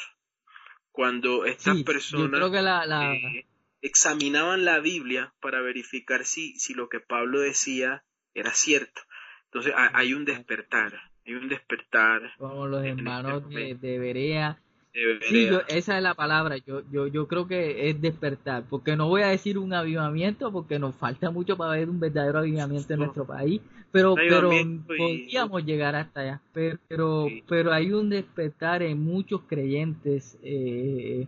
cuando 0.93 1.45
estas 1.45 1.83
personas 1.83 2.41
eh, 2.43 3.47
examinaban 3.83 4.65
la 4.65 4.81
Biblia 4.81 5.33
para 5.41 5.61
verificar 5.61 6.25
si, 6.25 6.59
si 6.59 6.75
lo 6.75 6.89
que 6.89 7.01
Pablo 7.01 7.41
decía 7.41 8.03
era 8.35 8.51
cierto. 8.53 9.03
Entonces 9.45 9.73
hay 9.77 10.13
un 10.13 10.25
despertar, 10.25 10.93
hay 11.25 11.35
un 11.35 11.49
despertar. 11.49 12.35
Como 12.37 12.67
los 12.67 12.85
este 12.85 12.99
hermanos 12.99 13.49
de, 13.49 13.75
de 13.75 13.99
Berea 13.99 14.61
Sí, 14.93 15.49
esa 15.69 15.97
es 15.97 16.03
la 16.03 16.15
palabra. 16.15 16.57
Yo, 16.59 16.83
yo, 16.91 17.07
yo 17.07 17.29
creo 17.29 17.47
que 17.47 17.89
es 17.91 18.01
despertar, 18.01 18.65
porque 18.69 18.97
no 18.97 19.09
voy 19.09 19.23
a 19.23 19.29
decir 19.29 19.59
un 19.59 19.73
avivamiento, 19.73 20.51
porque 20.51 20.79
nos 20.79 20.95
falta 20.95 21.31
mucho 21.31 21.57
para 21.57 21.73
ver 21.73 21.89
un 21.89 22.01
verdadero 22.01 22.41
avivamiento 22.41 22.95
en 22.95 23.01
nuestro 23.01 23.25
país, 23.25 23.61
pero, 23.93 24.15
pero 24.15 24.51
podríamos 24.87 25.65
llegar 25.65 25.95
hasta 25.95 26.21
allá. 26.21 26.41
Pero, 26.53 27.27
pero 27.49 27.73
hay 27.73 27.93
un 27.93 28.09
despertar 28.11 28.83
en 28.83 29.05
muchos 29.05 29.43
creyentes. 29.43 30.39
Eh, 30.43 31.27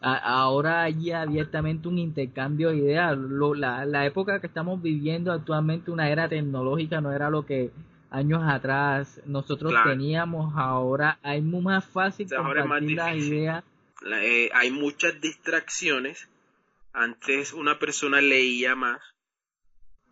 ahora 0.00 0.84
hay 0.84 1.10
abiertamente 1.10 1.88
un 1.88 1.98
intercambio 1.98 2.70
de 2.70 2.76
ideas. 2.76 3.18
la, 3.56 3.84
la 3.84 4.06
época 4.06 4.40
que 4.40 4.46
estamos 4.46 4.80
viviendo 4.80 5.32
actualmente, 5.32 5.90
una 5.90 6.08
era 6.10 6.28
tecnológica, 6.28 7.00
no 7.00 7.12
era 7.12 7.28
lo 7.28 7.44
que 7.44 7.70
años 8.10 8.42
atrás 8.44 9.20
nosotros 9.24 9.72
teníamos, 9.84 10.54
ahora 10.56 11.18
hay 11.22 11.40
más 11.40 11.84
fácil 11.84 12.28
compartir 12.28 12.96
las 12.96 13.16
ideas. 13.16 13.64
Eh, 14.06 14.50
hay 14.52 14.70
muchas 14.70 15.20
distracciones. 15.20 16.28
Antes 16.92 17.52
una 17.52 17.78
persona 17.78 18.20
leía 18.20 18.74
más 18.74 19.00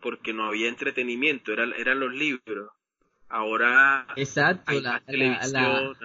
porque 0.01 0.33
no 0.33 0.45
había 0.45 0.69
entretenimiento, 0.69 1.51
eran, 1.51 1.73
eran 1.73 1.99
los 1.99 2.13
libros. 2.13 2.71
Ahora 3.27 4.07
Exacto, 4.15 4.79
la, 4.79 5.01
televisión, 5.01 5.95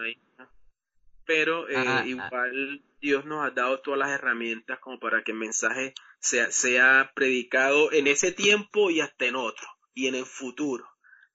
pero 1.24 1.68
eh, 1.68 1.74
ah, 1.76 2.00
ah. 2.02 2.06
igual 2.06 2.82
Dios 3.00 3.24
nos 3.24 3.46
ha 3.46 3.50
dado 3.50 3.80
todas 3.80 3.98
las 3.98 4.10
herramientas 4.10 4.78
como 4.78 4.98
para 4.98 5.22
que 5.22 5.32
el 5.32 5.38
mensaje 5.38 5.94
sea, 6.18 6.50
sea 6.50 7.12
predicado 7.14 7.92
en 7.92 8.08
ese 8.08 8.32
tiempo 8.32 8.90
y 8.90 9.00
hasta 9.00 9.24
en 9.26 9.36
otro 9.36 9.66
y 9.94 10.08
en 10.08 10.16
el 10.16 10.26
futuro. 10.26 10.86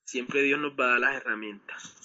Siempre 0.09 0.41
Dios 0.41 0.59
nos 0.59 0.71
va 0.71 0.85
a 0.85 0.89
dar 0.89 0.99
las 1.01 1.15
herramientas. 1.17 1.95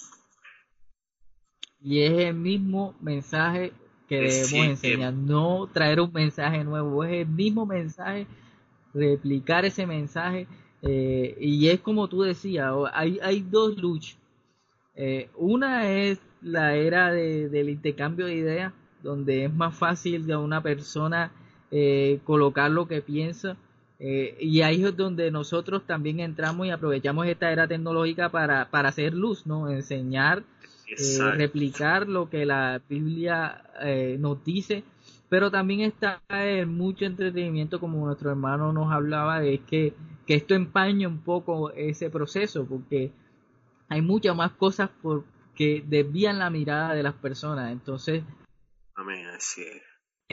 Y 1.81 2.01
es 2.03 2.11
el 2.11 2.35
mismo 2.35 2.93
mensaje 3.01 3.73
que 4.07 4.17
debemos 4.19 4.53
enseñar, 4.53 5.11
no 5.11 5.67
traer 5.73 5.99
un 5.99 6.13
mensaje 6.13 6.63
nuevo, 6.63 7.03
es 7.03 7.25
el 7.25 7.27
mismo 7.27 7.65
mensaje, 7.65 8.27
replicar 8.93 9.65
ese 9.65 9.87
mensaje. 9.87 10.47
Eh, 10.83 11.35
y 11.41 11.67
es 11.69 11.79
como 11.79 12.07
tú 12.07 12.21
decías, 12.21 12.71
hay, 12.93 13.17
hay 13.23 13.41
dos 13.41 13.75
luchas. 13.75 14.19
Eh, 14.93 15.31
una 15.35 15.89
es 15.89 16.19
la 16.43 16.75
era 16.75 17.11
del 17.11 17.69
intercambio 17.69 18.27
de 18.27 18.35
ideas, 18.35 18.73
donde 19.01 19.45
es 19.45 19.51
más 19.51 19.75
fácil 19.75 20.27
de 20.27 20.35
una 20.35 20.61
persona 20.61 21.31
eh, 21.71 22.19
colocar 22.23 22.69
lo 22.69 22.87
que 22.87 23.01
piensa 23.01 23.57
eh, 23.99 24.35
y 24.39 24.61
ahí 24.61 24.83
es 24.83 24.95
donde 24.97 25.31
nosotros 25.31 25.85
también 25.85 26.19
entramos 26.19 26.67
y 26.67 26.71
aprovechamos 26.71 27.27
esta 27.27 27.51
era 27.51 27.67
tecnológica 27.67 28.29
para, 28.29 28.69
para 28.69 28.89
hacer 28.89 29.13
luz, 29.13 29.45
¿no? 29.47 29.69
Enseñar, 29.69 30.43
eh, 30.87 31.31
replicar 31.33 32.07
lo 32.07 32.29
que 32.29 32.45
la 32.45 32.81
Biblia 32.89 33.63
eh, 33.81 34.17
nos 34.19 34.43
dice, 34.43 34.83
pero 35.29 35.49
también 35.49 35.81
está 35.81 36.21
mucho 36.67 37.05
entretenimiento, 37.05 37.79
como 37.79 38.05
nuestro 38.05 38.29
hermano 38.29 38.73
nos 38.73 38.91
hablaba, 38.91 39.43
es 39.43 39.61
que, 39.61 39.93
que 40.27 40.35
esto 40.35 40.55
empaña 40.55 41.07
un 41.07 41.21
poco 41.21 41.71
ese 41.71 42.09
proceso, 42.09 42.65
porque 42.65 43.11
hay 43.87 44.01
muchas 44.01 44.35
más 44.35 44.51
cosas 44.51 44.89
por, 45.01 45.23
que 45.55 45.83
desvían 45.87 46.39
la 46.39 46.49
mirada 46.49 46.93
de 46.93 47.03
las 47.03 47.13
personas, 47.13 47.71
entonces... 47.71 48.23
Amén, 48.93 49.25
así 49.27 49.63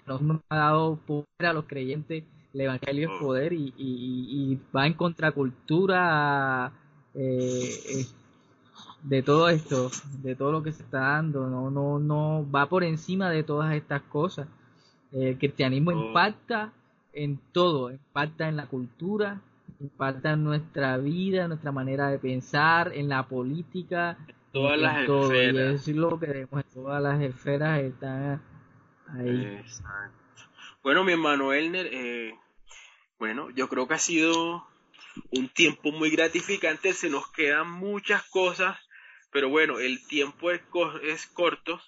Nos 0.07 0.21
ha 0.49 0.57
dado 0.57 0.97
poder 0.97 1.47
a 1.47 1.53
los 1.53 1.65
creyentes 1.65 2.25
el 2.55 2.61
Evangelio 2.61 3.09
es 3.09 3.15
oh. 3.17 3.25
poder 3.25 3.53
y, 3.53 3.73
y, 3.77 4.59
va 4.75 4.87
en 4.87 4.95
contracultura 4.95 6.73
eh, 7.15 8.07
de 9.03 9.23
todo 9.23 9.49
esto, 9.49 9.91
de 10.23 10.35
todo 10.37 10.53
lo 10.53 10.63
que 10.63 10.73
se 10.73 10.83
está 10.83 11.01
dando, 11.01 11.49
no, 11.49 11.71
no, 11.71 11.99
no 11.99 12.47
va 12.51 12.67
por 12.67 12.85
encima 12.85 13.31
de 13.31 13.43
todas 13.43 13.75
estas 13.75 14.03
cosas. 14.03 14.47
El 15.13 15.39
cristianismo 15.39 15.91
oh. 15.91 16.07
impacta 16.07 16.73
en 17.13 17.39
todo, 17.53 17.91
impacta 17.91 18.49
en 18.49 18.57
la 18.57 18.67
cultura, 18.67 19.41
impacta 19.81 20.33
en 20.33 20.45
nuestra 20.45 20.97
vida, 20.99 21.43
en 21.43 21.49
nuestra 21.49 21.73
manera 21.73 22.09
de 22.09 22.19
pensar, 22.19 22.93
en 22.95 23.09
la 23.09 23.25
política, 23.25 24.17
todas 24.53 24.79
las 24.79 25.09
esferas. 25.09 25.89
Y 25.89 25.91
es 25.91 25.97
lo 25.97 26.19
que 26.19 26.27
vemos, 26.27 26.65
todas 26.73 27.03
las 27.03 27.21
esferas 27.21 27.81
están 27.81 28.41
ahí. 29.09 29.61
Bueno, 30.83 31.05
mi 31.05 31.13
hermano 31.13 31.53
Elner, 31.53 31.87
eh, 31.93 32.35
bueno, 33.23 33.51
yo 33.51 33.69
creo 33.69 33.87
que 33.87 33.95
ha 33.95 33.99
sido 33.99 34.67
un 35.31 35.49
tiempo 35.49 35.93
muy 35.93 36.11
gratificante, 36.11 36.93
se 36.93 37.09
nos 37.09 37.31
quedan 37.31 37.71
muchas 37.71 38.25
cosas, 38.25 38.77
pero 39.31 39.49
bueno, 39.49 39.79
el 39.79 40.05
tiempo 40.05 40.51
es, 40.51 40.61
es 41.05 41.29
corto, 41.29 41.81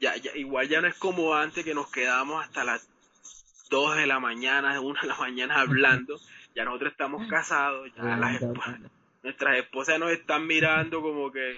ya, 0.00 0.16
ya, 0.16 0.32
igual 0.34 0.68
ya 0.68 0.80
no 0.80 0.88
es 0.88 0.96
como 0.96 1.32
antes 1.36 1.64
que 1.64 1.74
nos 1.74 1.92
quedábamos 1.92 2.44
hasta 2.44 2.64
las 2.64 2.90
2 3.70 3.98
de 3.98 4.08
la 4.08 4.18
mañana, 4.18 4.80
1 4.80 5.00
de 5.00 5.06
la 5.06 5.16
mañana 5.16 5.60
hablando, 5.60 6.18
ya 6.56 6.64
nosotros 6.64 6.90
estamos 6.90 7.24
casados, 7.28 7.92
ya 7.94 8.16
las 8.16 8.42
nuestras 9.22 9.58
esposas 9.58 10.00
nos 10.00 10.10
están 10.10 10.44
mirando 10.44 11.00
como 11.00 11.30
que 11.30 11.56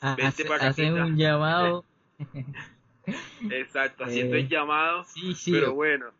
ah, 0.00 0.14
vente 0.16 0.44
para 0.44 0.68
Hacen 0.68 0.92
un 0.92 1.16
llamado. 1.16 1.84
Exacto, 3.50 4.04
haciendo 4.04 4.36
el 4.36 4.44
eh, 4.44 4.48
llamado, 4.48 5.04
pero 5.44 5.74
bueno 5.74 6.12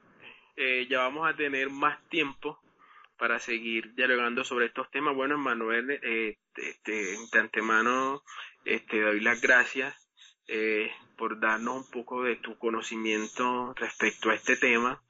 eh, 0.57 0.87
ya 0.89 1.01
vamos 1.01 1.29
a 1.29 1.35
tener 1.35 1.71
más 1.71 1.99
tiempo 2.09 2.61
para 3.19 3.39
seguir 3.39 3.95
dialogando 3.95 4.45
sobre 4.45 4.67
estos 4.67 4.91
temas. 4.91 5.15
Bueno, 5.15 5.39
Manuel, 5.39 5.91
eh, 6.03 6.39
este, 6.57 7.17
de 7.33 7.39
antemano 7.39 8.23
este, 8.65 9.01
doy 9.01 9.21
las 9.21 9.41
gracias 9.41 9.95
eh, 10.49 10.91
por 11.17 11.41
darnos 11.41 11.87
un 11.87 11.91
poco 11.91 12.23
de 12.23 12.37
tu 12.37 12.59
conocimiento 12.59 13.73
respecto 13.77 14.31
a 14.31 14.35
este 14.35 14.57
tema. 14.57 15.03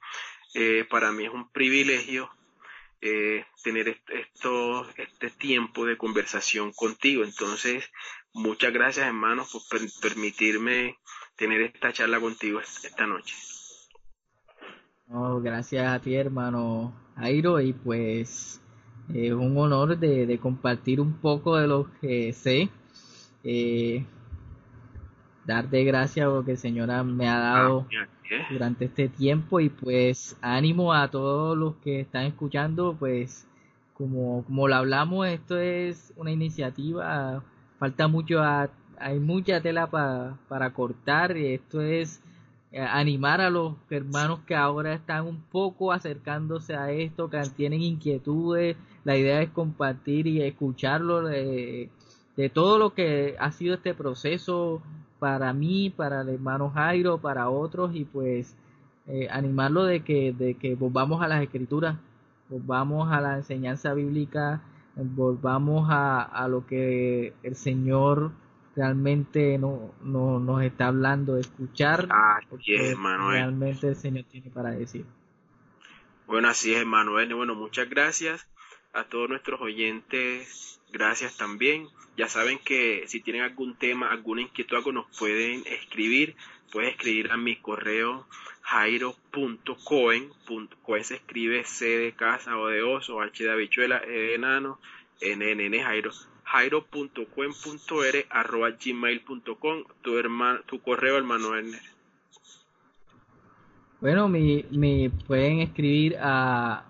Eh, 0.53 0.85
para 0.89 1.11
mí 1.11 1.25
es 1.25 1.33
un 1.33 1.51
privilegio 1.51 2.29
tener 3.63 4.01
esto, 4.07 4.89
este 4.97 5.29
tiempo 5.29 5.85
de 5.85 5.95
conversación 5.95 6.71
contigo. 6.73 7.23
Entonces, 7.23 7.87
muchas 8.33 8.73
gracias, 8.73 9.05
hermanos, 9.05 9.51
por 9.51 9.79
permitirme 10.01 10.97
tener 11.35 11.61
esta 11.61 11.93
charla 11.93 12.19
contigo 12.19 12.61
esta 12.61 13.05
noche 13.05 13.35
gracias 15.41 15.87
a 15.87 15.99
ti, 15.99 16.15
hermano 16.15 16.93
Jairo, 17.15 17.61
y 17.61 17.73
pues 17.73 18.61
es 19.13 19.31
un 19.31 19.57
honor 19.57 19.97
de, 19.97 20.39
compartir 20.39 20.99
un 20.99 21.13
poco 21.13 21.57
de 21.57 21.67
lo 21.67 21.87
que 22.01 22.33
sé. 22.33 22.69
Eh, 23.43 24.05
darte 25.45 25.83
gracias 25.83 26.25
por 26.25 26.37
lo 26.37 26.45
que 26.45 26.51
el 26.51 26.57
Señor 26.57 27.03
me 27.03 27.29
ha 27.29 27.37
dado 27.37 27.85
durante 28.49 28.85
este 28.85 29.07
tiempo 29.07 29.59
y 29.59 29.69
pues 29.69 30.35
ánimo 30.41 30.93
a 30.93 31.09
todos 31.09 31.55
los 31.55 31.75
que 31.77 31.99
están 32.01 32.25
escuchando, 32.25 32.95
pues 32.97 33.47
como, 33.93 34.43
como 34.45 34.67
lo 34.67 34.75
hablamos, 34.75 35.27
esto 35.27 35.57
es 35.57 36.11
una 36.17 36.31
iniciativa, 36.31 37.43
falta 37.77 38.07
mucho, 38.07 38.41
hay 38.97 39.19
mucha 39.19 39.61
tela 39.61 39.87
para 39.87 40.73
cortar, 40.73 41.37
y 41.37 41.53
esto 41.53 41.81
es 41.81 42.21
animar 42.77 43.41
a 43.41 43.49
los 43.49 43.75
hermanos 43.89 44.39
que 44.45 44.55
ahora 44.55 44.93
están 44.93 45.25
un 45.25 45.41
poco 45.41 45.91
acercándose 45.91 46.75
a 46.75 46.91
esto, 46.91 47.29
que 47.29 47.41
tienen 47.55 47.81
inquietudes. 47.81 48.75
La 49.03 49.17
idea 49.17 49.41
es 49.41 49.49
compartir 49.49 50.27
y 50.27 50.41
escucharlo 50.41 51.23
de, 51.23 51.89
todo 52.53 52.77
lo 52.77 52.93
que 52.93 53.35
ha 53.39 53.51
sido 53.51 53.75
este 53.75 53.93
proceso 53.93 54.81
para 55.19 55.53
mí, 55.53 55.89
para 55.89 56.21
el 56.21 56.29
hermano 56.29 56.69
Jairo, 56.69 57.19
para 57.19 57.49
otros 57.49 57.95
y 57.95 58.03
pues 58.03 58.55
eh, 59.07 59.27
animarlo 59.31 59.85
de 59.85 60.03
que, 60.03 60.33
de 60.33 60.55
que 60.55 60.75
volvamos 60.75 61.21
a 61.21 61.27
las 61.27 61.41
escrituras, 61.41 61.97
volvamos 62.49 63.11
a 63.11 63.21
la 63.21 63.37
enseñanza 63.37 63.93
bíblica, 63.93 64.61
volvamos 64.95 65.87
a, 65.89 66.21
a 66.21 66.47
lo 66.49 66.65
que 66.65 67.33
el 67.43 67.55
Señor 67.55 68.31
realmente 68.75 69.57
no, 69.57 69.93
no 70.01 70.39
nos 70.39 70.61
está 70.63 70.87
hablando 70.87 71.35
de 71.35 71.41
escuchar 71.41 72.07
ah, 72.09 72.39
realmente 73.29 73.87
el 73.87 73.95
Señor 73.95 74.25
tiene 74.25 74.49
para 74.49 74.71
decir. 74.71 75.05
Bueno, 76.27 76.49
así 76.49 76.73
es, 76.73 76.79
hermano. 76.79 77.13
Bueno, 77.13 77.55
muchas 77.55 77.89
gracias 77.89 78.47
a 78.93 79.05
todos 79.05 79.29
nuestros 79.29 79.61
oyentes. 79.61 80.81
Gracias 80.91 81.37
también. 81.37 81.87
Ya 82.17 82.27
saben 82.29 82.59
que 82.59 83.03
si 83.07 83.21
tienen 83.21 83.43
algún 83.43 83.75
tema, 83.75 84.09
alguna 84.09 84.41
inquietud, 84.41 84.77
algo 84.77 84.91
nos 84.91 85.05
pueden 85.17 85.63
escribir. 85.67 86.35
Pueden 86.71 86.89
escribir 86.89 87.31
a 87.31 87.37
mi 87.37 87.55
correo 87.57 88.25
jairo.coen. 88.61 90.31
Coen 90.81 91.03
se 91.03 91.15
escribe 91.15 91.63
C 91.63 91.85
de 91.85 92.13
casa 92.13 92.57
o 92.57 92.67
de 92.67 92.81
oso, 92.81 93.21
H 93.21 93.43
de 93.43 93.51
habichuela, 93.51 94.01
E 94.03 94.09
de 94.09 94.35
enano, 94.35 94.79
N, 95.21 95.51
N, 95.51 95.83
Jairo 95.83 96.11
jairo.cuen.r 96.55 98.25
arroba 98.29 98.71
gmail.com 98.71 99.83
tu, 100.01 100.13
tu 100.65 100.79
correo 100.79 101.17
hermano 101.17 101.49
Werner. 101.49 101.81
Bueno, 103.99 104.29
me, 104.29 105.11
pueden 105.27 105.59
escribir 105.59 106.15
a 106.19 106.85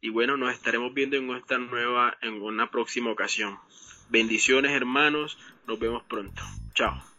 y 0.01 0.11
bueno, 0.11 0.37
nos 0.37 0.53
estaremos 0.53 0.93
viendo 0.95 1.17
en 1.17 1.31
esta 1.31 1.59
nueva, 1.59 2.17
en 2.23 2.43
una 2.43 2.71
próxima 2.71 3.11
ocasión. 3.11 3.59
Bendiciones 4.09 4.73
hermanos, 4.73 5.39
nos 5.67 5.79
vemos 5.79 6.03
pronto. 6.05 6.43
Chao. 6.75 7.12